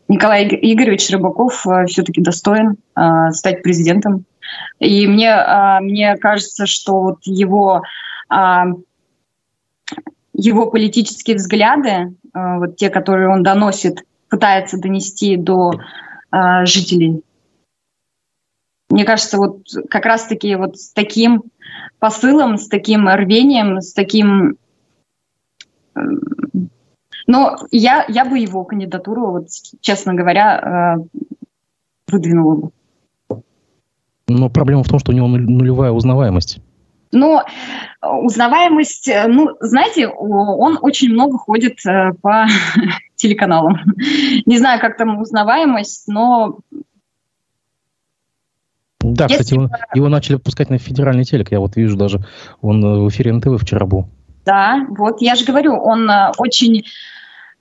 Николай 0.08 0.48
Игоревич 0.48 1.10
Рыбаков 1.10 1.66
э, 1.66 1.86
все-таки 1.88 2.22
достоин 2.22 2.76
э, 2.96 3.32
стать 3.32 3.64
президентом. 3.64 4.26
И 4.80 5.08
мне, 5.08 5.30
э, 5.30 5.80
мне 5.82 6.16
кажется, 6.18 6.68
что 6.68 7.00
вот 7.02 7.20
его, 7.24 7.82
его 10.34 10.66
политические 10.68 11.36
взгляды, 11.36 12.16
вот 12.34 12.78
те, 12.78 12.90
которые 12.90 13.30
он 13.30 13.44
доносит, 13.44 14.04
пытается 14.30 14.80
донести 14.80 15.38
до 15.38 15.74
жителей, 16.66 17.22
мне 18.90 19.06
кажется, 19.06 19.38
вот 19.38 19.64
как 19.90 20.06
раз-таки 20.06 20.56
вот 20.56 20.78
с 20.78 20.92
таким 20.94 21.44
посылом, 22.00 22.58
с 22.58 22.68
таким 22.68 23.08
рвением, 23.08 23.82
с 23.82 23.94
таким 23.94 24.58
но 27.26 27.56
я, 27.72 28.06
я 28.08 28.26
бы 28.26 28.38
его 28.38 28.64
кандидатуру, 28.66 29.32
вот, 29.32 29.48
честно 29.82 30.14
говоря, 30.14 30.98
э, 31.00 31.22
выдвинула 32.12 32.56
бы. 32.56 33.42
Но 34.28 34.50
проблема 34.50 34.84
в 34.84 34.90
том, 34.90 35.00
что 35.00 35.12
у 35.12 35.16
него 35.16 35.28
нулевая 35.28 35.92
узнаваемость. 35.92 36.60
Но 37.12 37.44
узнаваемость, 38.02 39.08
э, 39.08 39.28
ну, 39.28 39.50
знаете, 39.62 40.08
он 40.08 40.78
очень 40.82 41.10
много 41.10 41.38
ходит 41.38 41.86
э, 41.86 42.12
по 42.22 42.46
телеканалам. 43.24 43.78
Не 44.46 44.58
знаю, 44.58 44.80
как 44.80 44.98
там 44.98 45.20
узнаваемость, 45.20 46.08
но... 46.08 46.60
Да, 49.00 49.26
Если... 49.26 49.38
кстати, 49.38 49.54
его, 49.56 49.70
его 49.94 50.10
начали 50.10 50.36
выпускать 50.36 50.70
на 50.70 50.78
федеральный 50.78 51.24
телек. 51.24 51.52
Я 51.52 51.60
вот 51.60 51.76
вижу 51.76 51.98
даже, 51.98 52.24
он 52.62 52.82
в 53.04 53.10
эфире 53.10 53.34
НТВ 53.34 53.62
вчера 53.62 53.86
был. 53.86 54.08
Да, 54.46 54.86
вот 54.90 55.22
я 55.22 55.36
же 55.36 55.46
говорю, 55.46 55.74
он 55.76 56.10
очень 56.38 56.84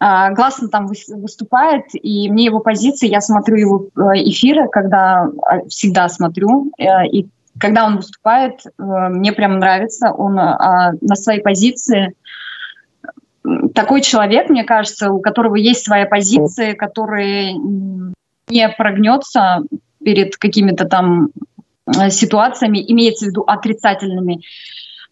а, 0.05 0.31
гласно 0.33 0.69
там 0.69 0.89
выступает, 0.89 1.85
и 1.93 2.29
мне 2.29 2.47
его 2.47 2.59
позиции, 2.59 3.09
я 3.09 3.21
смотрю 3.21 3.57
его 3.57 3.89
э, 3.95 4.19
эфиры, 4.25 4.69
когда 4.69 5.29
а, 5.47 5.61
всегда 5.69 6.09
смотрю, 6.09 6.73
э, 6.77 7.07
и 7.07 7.29
когда 7.61 7.87
он 7.87 7.99
выступает, 7.99 8.67
э, 8.67 8.83
мне 8.83 9.33
прям 9.33 9.61
нравится, 9.61 10.11
он 10.11 10.41
а, 10.41 10.93
на 11.01 11.15
своей 11.15 11.41
позиции 11.41 12.15
такой 13.75 14.03
человек, 14.03 14.49
мне 14.49 14.65
кажется, 14.65 15.11
у 15.11 15.21
которого 15.21 15.57
есть 15.57 15.85
своя 15.85 16.07
позиция, 16.07 16.75
который 16.75 17.55
не 18.49 18.69
прогнется 18.69 19.63
перед 20.05 20.37
какими-то 20.37 20.85
там 20.87 21.31
ситуациями, 22.11 22.85
имеется 22.87 23.27
в 23.27 23.29
виду 23.29 23.43
отрицательными. 23.43 24.43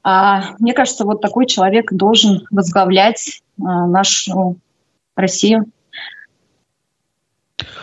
Мне 0.05 0.73
кажется, 0.73 1.05
вот 1.05 1.21
такой 1.21 1.47
человек 1.47 1.93
должен 1.93 2.47
возглавлять 2.51 3.43
нашу 3.57 4.57
Россию. 5.17 5.67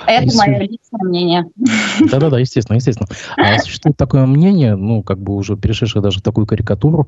Это 0.07 0.23
Если... 0.23 0.38
мое 0.38 0.60
личное 0.60 1.03
мнение. 1.03 1.45
Да-да-да, 2.10 2.39
естественно, 2.39 2.77
естественно. 2.77 3.07
А 3.36 3.60
существует 3.60 3.97
такое 3.97 4.25
мнение, 4.25 4.75
ну, 4.75 5.03
как 5.03 5.19
бы 5.19 5.36
уже 5.36 5.57
перешедшее 5.57 6.01
даже 6.01 6.19
в 6.19 6.23
такую 6.23 6.47
карикатуру, 6.47 7.07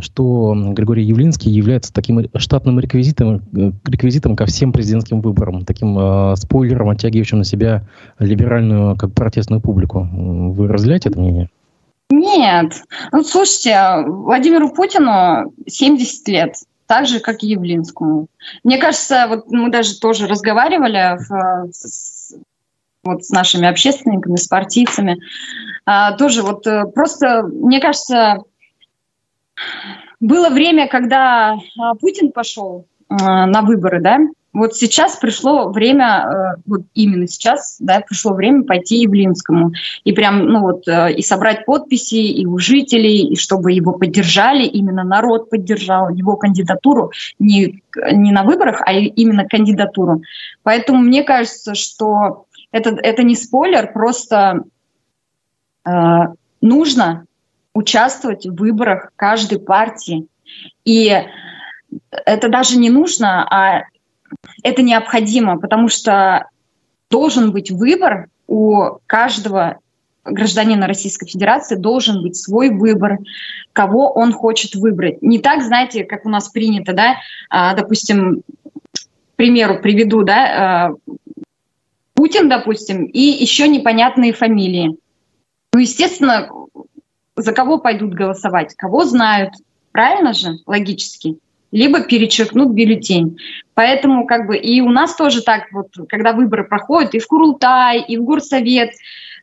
что 0.00 0.54
Григорий 0.72 1.04
Явлинский 1.04 1.50
является 1.50 1.92
таким 1.92 2.28
штатным 2.36 2.80
реквизитом, 2.80 3.42
реквизитом 3.84 4.34
ко 4.34 4.46
всем 4.46 4.72
президентским 4.72 5.20
выборам, 5.20 5.64
таким 5.64 5.98
э, 5.98 6.36
спойлером, 6.36 6.90
оттягивающим 6.90 7.38
на 7.38 7.44
себя 7.44 7.84
либеральную, 8.18 8.96
как 8.96 9.12
протестную 9.12 9.60
публику. 9.60 10.08
Вы 10.10 10.66
разделяете 10.68 11.10
это 11.10 11.20
мнение? 11.20 11.50
Нет. 12.10 12.82
Ну, 13.12 13.22
слушайте, 13.22 14.04
Владимиру 14.06 14.70
Путину 14.70 15.52
70 15.66 16.28
лет 16.28 16.54
так 16.86 17.06
же, 17.06 17.20
как 17.20 17.42
и 17.42 17.48
Явлинскому. 17.48 18.28
Мне 18.64 18.78
кажется, 18.78 19.26
вот 19.28 19.50
мы 19.50 19.70
даже 19.70 19.98
тоже 19.98 20.26
разговаривали 20.26 21.18
в, 21.28 21.70
вот 23.02 23.24
с 23.24 23.30
нашими 23.30 23.68
общественниками, 23.68 24.36
с. 24.36 24.48
А, 25.88 26.16
тоже 26.16 26.42
вот 26.42 26.66
э, 26.66 26.84
просто, 26.86 27.42
мне 27.42 27.80
кажется, 27.80 28.42
было 30.20 30.48
время, 30.50 30.88
когда 30.88 31.56
а, 31.78 31.94
Путин 31.94 32.32
пошел 32.32 32.86
а, 33.08 33.46
на 33.46 33.62
выборы, 33.62 34.00
да, 34.00 34.18
вот 34.52 34.74
сейчас 34.74 35.16
пришло 35.16 35.68
время, 35.68 36.24
э, 36.24 36.60
вот 36.64 36.80
именно 36.94 37.28
сейчас, 37.28 37.76
да, 37.78 38.00
пришло 38.00 38.32
время 38.32 38.64
пойти 38.64 39.02
Явлинскому. 39.02 39.72
И 40.04 40.12
прям, 40.14 40.46
ну 40.46 40.62
вот, 40.62 40.84
и 40.88 41.20
собрать 41.20 41.66
подписи 41.66 42.14
и 42.14 42.46
у 42.46 42.56
жителей, 42.56 43.26
и 43.28 43.36
чтобы 43.36 43.72
его 43.72 43.92
поддержали, 43.92 44.64
именно 44.64 45.04
народ 45.04 45.50
поддержал 45.50 46.08
его 46.08 46.36
кандидатуру 46.36 47.12
не, 47.38 47.82
не 48.12 48.32
на 48.32 48.44
выборах, 48.44 48.80
а 48.86 48.94
именно 48.94 49.44
кандидатуру. 49.44 50.22
Поэтому 50.62 51.00
мне 51.00 51.22
кажется, 51.22 51.74
что 51.74 52.46
это, 52.72 52.96
это 53.02 53.24
не 53.24 53.36
спойлер, 53.36 53.92
просто 53.92 54.62
э, 55.84 55.90
нужно 56.62 57.26
участвовать 57.76 58.46
в 58.46 58.54
выборах 58.54 59.10
каждой 59.16 59.58
партии. 59.58 60.26
И 60.84 61.12
это 62.10 62.48
даже 62.48 62.78
не 62.78 62.88
нужно, 62.88 63.46
а 63.50 63.82
это 64.62 64.82
необходимо, 64.82 65.60
потому 65.60 65.88
что 65.88 66.48
должен 67.10 67.52
быть 67.52 67.70
выбор 67.70 68.28
у 68.46 68.98
каждого 69.06 69.78
гражданина 70.24 70.86
Российской 70.86 71.26
Федерации 71.26 71.76
должен 71.76 72.22
быть 72.22 72.36
свой 72.36 72.70
выбор, 72.70 73.18
кого 73.72 74.10
он 74.10 74.32
хочет 74.32 74.74
выбрать. 74.74 75.22
Не 75.22 75.38
так, 75.38 75.62
знаете, 75.62 76.04
как 76.04 76.24
у 76.24 76.28
нас 76.28 76.48
принято, 76.48 76.94
да, 76.94 77.16
а, 77.50 77.74
допустим, 77.74 78.42
примеру 79.36 79.80
приведу, 79.80 80.22
да, 80.22 80.88
а, 80.88 80.90
Путин, 82.14 82.48
допустим, 82.48 83.04
и 83.04 83.20
еще 83.20 83.68
непонятные 83.68 84.32
фамилии. 84.32 84.96
Ну, 85.72 85.80
естественно, 85.80 86.48
за 87.36 87.52
кого 87.52 87.78
пойдут 87.78 88.14
голосовать? 88.14 88.74
Кого 88.74 89.04
знают? 89.04 89.54
Правильно 89.92 90.32
же, 90.32 90.58
логически? 90.66 91.38
либо 91.72 92.00
перечеркнут 92.00 92.70
бюллетень. 92.70 93.38
Поэтому 93.74 94.26
как 94.26 94.46
бы 94.46 94.56
и 94.56 94.80
у 94.80 94.88
нас 94.88 95.14
тоже 95.14 95.42
так 95.42 95.70
вот, 95.72 95.88
когда 96.08 96.32
выборы 96.32 96.64
проходят, 96.64 97.14
и 97.14 97.18
в 97.18 97.26
Курултай, 97.26 98.00
и 98.00 98.16
в 98.16 98.24
Горсовет, 98.24 98.92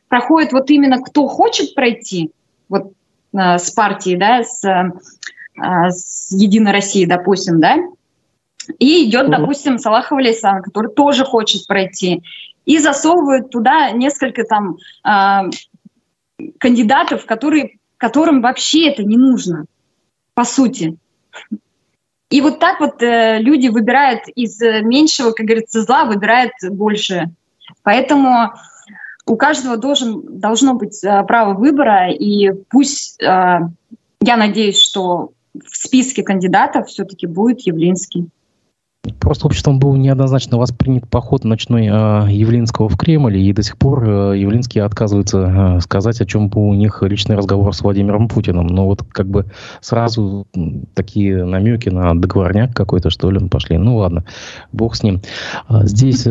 проходит 0.08 0.52
вот 0.52 0.70
именно 0.70 1.00
кто 1.00 1.28
хочет 1.28 1.74
пройти, 1.74 2.30
вот 2.68 2.92
э, 3.34 3.58
с 3.58 3.70
партией, 3.70 4.16
да, 4.16 4.42
с, 4.42 4.64
э, 4.64 5.90
с 5.90 6.32
Единой 6.32 6.72
Россией, 6.72 7.06
допустим, 7.06 7.60
да, 7.60 7.76
и 8.78 9.08
идет, 9.08 9.30
допустим, 9.30 9.78
Салахов 9.78 10.18
Лейсан, 10.18 10.62
который 10.62 10.92
тоже 10.92 11.24
хочет 11.24 11.66
пройти, 11.66 12.22
и 12.64 12.78
засовывают 12.78 13.50
туда 13.50 13.90
несколько 13.90 14.44
там 14.44 14.78
э, 15.06 15.50
кандидатов, 16.58 17.26
которые, 17.26 17.78
которым 18.04 18.42
вообще 18.42 18.90
это 18.90 19.02
не 19.02 19.16
нужно, 19.16 19.64
по 20.34 20.44
сути. 20.44 20.98
И 22.28 22.42
вот 22.42 22.58
так 22.58 22.78
вот 22.78 23.02
э, 23.02 23.38
люди 23.38 23.68
выбирают 23.68 24.24
из 24.34 24.60
э, 24.60 24.82
меньшего, 24.82 25.30
как 25.30 25.46
говорится, 25.46 25.80
зла, 25.82 26.04
выбирают 26.04 26.52
больше. 26.70 27.30
Поэтому 27.82 28.52
у 29.24 29.36
каждого 29.36 29.78
должен, 29.78 30.38
должно 30.38 30.74
быть 30.74 31.02
э, 31.02 31.24
право 31.24 31.54
выбора, 31.54 32.12
и 32.12 32.50
пусть, 32.68 33.22
э, 33.22 33.60
я 34.20 34.36
надеюсь, 34.36 34.76
что 34.78 35.32
в 35.54 35.74
списке 35.74 36.22
кандидатов 36.22 36.88
все-таки 36.88 37.26
будет 37.26 37.60
Явлинский. 37.60 38.26
Просто 39.20 39.46
обществом 39.46 39.78
был 39.78 39.94
неоднозначно 39.96 40.56
воспринят 40.56 41.08
поход 41.08 41.44
ночной 41.44 41.86
э, 41.86 42.32
Явлинского 42.32 42.88
в 42.88 42.96
Кремль, 42.96 43.36
и 43.36 43.52
до 43.52 43.62
сих 43.62 43.76
пор 43.76 44.08
э, 44.08 44.38
Явлинский 44.38 44.80
отказывается 44.80 45.76
э, 45.76 45.80
сказать, 45.80 46.20
о 46.20 46.26
чем 46.26 46.48
был 46.48 46.62
у 46.62 46.74
них 46.74 47.02
личный 47.02 47.36
разговор 47.36 47.74
с 47.74 47.82
Владимиром 47.82 48.28
Путиным. 48.28 48.66
Но 48.66 48.86
вот 48.86 49.02
как 49.02 49.26
бы 49.26 49.46
сразу 49.80 50.46
такие 50.94 51.44
намеки 51.44 51.90
на 51.90 52.18
договорняк 52.18 52.74
какой-то, 52.74 53.10
что 53.10 53.30
ли, 53.30 53.46
пошли. 53.48 53.76
Ну 53.76 53.96
ладно, 53.96 54.24
бог 54.72 54.96
с 54.96 55.02
ним. 55.02 55.20
А 55.68 55.84
здесь 55.84 56.26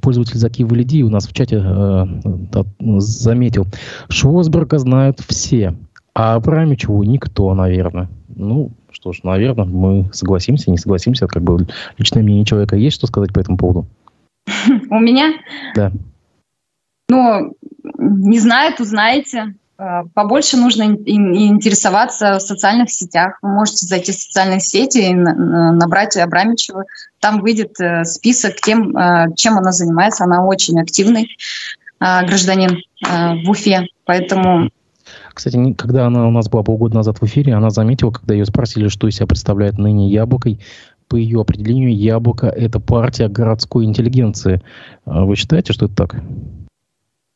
пользователь 0.00 0.36
Заки 0.36 0.64
Валиди 0.64 1.02
у 1.02 1.10
нас 1.10 1.26
в 1.26 1.32
чате 1.32 1.64
заметил, 2.78 3.66
Швосберга 4.08 4.78
знают 4.78 5.20
все, 5.26 5.74
а 6.14 6.34
Абрамичеву 6.34 7.02
никто, 7.04 7.54
наверное. 7.54 8.08
Ну, 8.34 8.72
что 9.00 9.12
ж, 9.12 9.20
наверное, 9.22 9.64
мы 9.64 10.12
согласимся, 10.12 10.72
не 10.72 10.76
согласимся. 10.76 11.28
Как 11.28 11.42
бы 11.42 11.68
личное 11.98 12.22
мнение 12.22 12.44
человека 12.44 12.74
есть, 12.74 12.96
что 12.96 13.06
сказать 13.06 13.32
по 13.32 13.38
этому 13.38 13.56
поводу? 13.56 13.86
У 14.90 14.98
меня? 14.98 15.34
Да. 15.76 15.92
Ну, 17.08 17.54
не 17.96 18.40
знаю, 18.40 18.74
узнаете. 18.76 19.54
А, 19.76 20.02
побольше 20.14 20.56
нужно 20.56 20.82
интересоваться 20.82 22.38
в 22.38 22.42
социальных 22.42 22.90
сетях. 22.90 23.38
Вы 23.40 23.50
можете 23.50 23.86
зайти 23.86 24.10
в 24.10 24.16
социальные 24.16 24.60
сети 24.60 24.98
и 24.98 25.14
набрать 25.14 26.16
Абрамичева. 26.16 26.84
Там 27.20 27.40
выйдет 27.40 27.80
э, 27.80 28.04
список 28.04 28.56
тем, 28.56 28.96
э, 28.96 29.28
чем 29.36 29.58
она 29.58 29.70
занимается. 29.70 30.24
Она 30.24 30.44
очень 30.44 30.80
активный 30.80 31.36
а, 32.00 32.24
гражданин 32.24 32.78
э, 33.06 33.44
в 33.44 33.50
Уфе. 33.50 33.86
Поэтому 34.04 34.70
кстати, 35.38 35.72
когда 35.74 36.06
она 36.08 36.26
у 36.26 36.32
нас 36.32 36.48
была 36.48 36.64
полгода 36.64 36.96
назад 36.96 37.20
в 37.20 37.24
эфире, 37.24 37.54
она 37.54 37.70
заметила, 37.70 38.10
когда 38.10 38.34
ее 38.34 38.44
спросили, 38.44 38.88
что 38.88 39.06
из 39.06 39.14
себя 39.14 39.28
представляет 39.28 39.78
ныне 39.78 40.08
яблокой, 40.08 40.58
по 41.06 41.14
ее 41.14 41.40
определению, 41.40 41.96
яблоко– 41.96 42.46
это 42.56 42.80
партия 42.80 43.28
городской 43.28 43.84
интеллигенции. 43.84 44.60
А 45.04 45.24
вы 45.24 45.36
считаете, 45.36 45.72
что 45.72 45.86
это 45.86 45.94
так? 45.94 46.16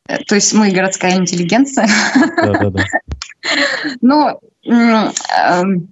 Э, 0.09 0.17
то 0.27 0.35
есть 0.35 0.53
мы 0.53 0.73
городская 0.73 1.17
интеллигенция? 1.17 1.89
Да, 2.37 2.59
да, 2.59 2.71
да. 2.71 2.85
Ну, 4.01 4.41
эм, 4.67 5.89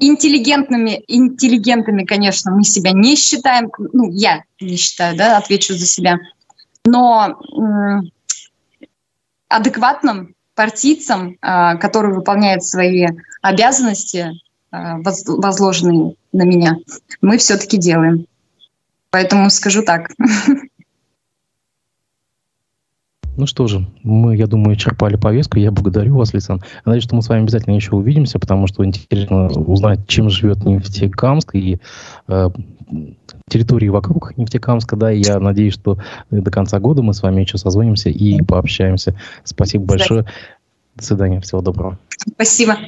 интеллигентными, 0.00 1.04
интеллигентами, 1.08 2.04
конечно, 2.04 2.52
мы 2.52 2.64
себя 2.64 2.92
не 2.92 3.16
считаем. 3.16 3.70
Ну, 3.92 4.10
я 4.10 4.44
не 4.62 4.76
считаю, 4.76 5.14
да, 5.14 5.36
отвечу 5.36 5.74
за 5.74 5.84
себя. 5.84 6.18
Но 6.86 7.38
адекватным 9.48 10.34
партийцам, 10.54 11.36
а, 11.40 11.76
которые 11.76 12.14
выполняют 12.14 12.64
свои 12.64 13.06
обязанности, 13.42 14.32
а, 14.70 14.98
возложенные 14.98 16.14
на 16.32 16.42
меня, 16.42 16.76
мы 17.20 17.38
все-таки 17.38 17.76
делаем. 17.76 18.26
Поэтому 19.10 19.50
скажу 19.50 19.82
так. 19.82 20.10
Ну 23.36 23.46
что 23.46 23.66
же, 23.66 23.84
мы, 24.04 24.36
я 24.36 24.46
думаю, 24.46 24.76
черпали 24.76 25.16
повестку. 25.16 25.58
Я 25.58 25.72
благодарю 25.72 26.16
вас, 26.16 26.32
Лисан. 26.32 26.62
Надеюсь, 26.84 27.02
что 27.02 27.16
мы 27.16 27.22
с 27.22 27.28
вами 27.28 27.42
обязательно 27.42 27.74
еще 27.74 27.96
увидимся, 27.96 28.38
потому 28.38 28.68
что 28.68 28.84
интересно 28.84 29.46
узнать, 29.46 30.06
чем 30.06 30.30
живет 30.30 30.64
Нефтекамск 30.64 31.54
и 31.56 31.80
э, 32.28 32.50
территории 33.48 33.88
вокруг 33.88 34.36
Нефтекамска. 34.36 34.96
Да, 34.96 35.12
и 35.12 35.22
я 35.22 35.38
надеюсь, 35.38 35.74
что 35.74 35.98
до 36.30 36.50
конца 36.50 36.78
года 36.80 37.02
мы 37.02 37.14
с 37.14 37.22
вами 37.22 37.42
еще 37.42 37.58
созвонимся 37.58 38.08
и 38.10 38.42
пообщаемся. 38.42 39.16
Спасибо 39.44 39.84
большое. 39.84 40.26
До 40.94 41.04
свидания. 41.04 41.40
Всего 41.40 41.60
доброго. 41.60 41.98
Спасибо. 42.34 42.78